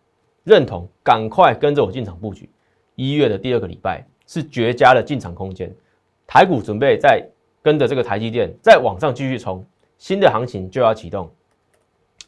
[0.45, 2.49] 认同，赶快跟着我进场布局。
[2.95, 5.75] 一月的第二个礼拜是绝佳的进场空间，
[6.27, 7.25] 台股准备在
[7.63, 9.65] 跟着这个台积电再往上继续冲，
[9.99, 11.31] 新的行情就要启动，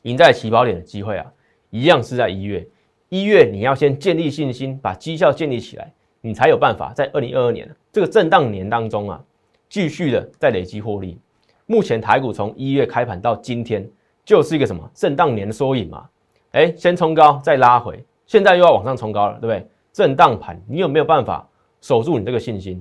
[0.02, 1.32] 赢在起跑点的机会啊，
[1.70, 2.66] 一样是在一月。
[3.08, 9.22] 一月你要先建立信心，把绩效建立起来，你才有办法在二零二二年这个震荡年当中啊，
[9.68, 11.18] 继续的在累积获利。
[11.66, 13.88] 目前台股从一月开盘到今天，
[14.24, 16.08] 就是一个什么震荡年的缩影嘛？
[16.54, 19.68] 哎，先冲高再拉回，现在又要往上冲高了，对不对？
[19.92, 21.44] 震荡盘，你有没有办法
[21.80, 22.80] 守住你这个信心？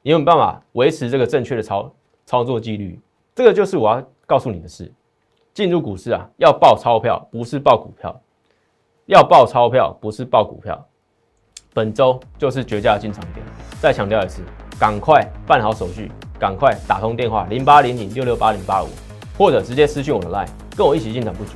[0.00, 1.94] 你有没有办法维持这个正确的操
[2.24, 2.98] 操作纪律？
[3.34, 4.90] 这个就是我要告诉你的事。
[5.52, 8.10] 进入股市啊，要报钞票，不是报股票；
[9.04, 10.82] 要报钞票，不是报股票。
[11.74, 13.44] 本周就是绝佳进场点。
[13.82, 14.40] 再强调一次，
[14.80, 18.88] 赶快办好手续，赶快打通电话零八零零六六八零八五，
[19.36, 21.50] 或者直接私讯我的 line，跟我一起进场布局。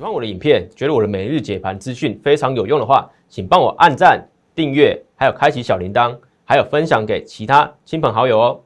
[0.00, 4.18] 喜欢我的影片，觉得我的每日解盘资讯非常有用的话，请帮我按赞、
[4.54, 8.60] 订阅，还有开启小铃铛，还有分享给其他亲朋好友哦。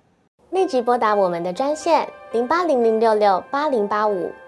[0.51, 4.31] 立即拨打我们的专线零八零零六六八零八五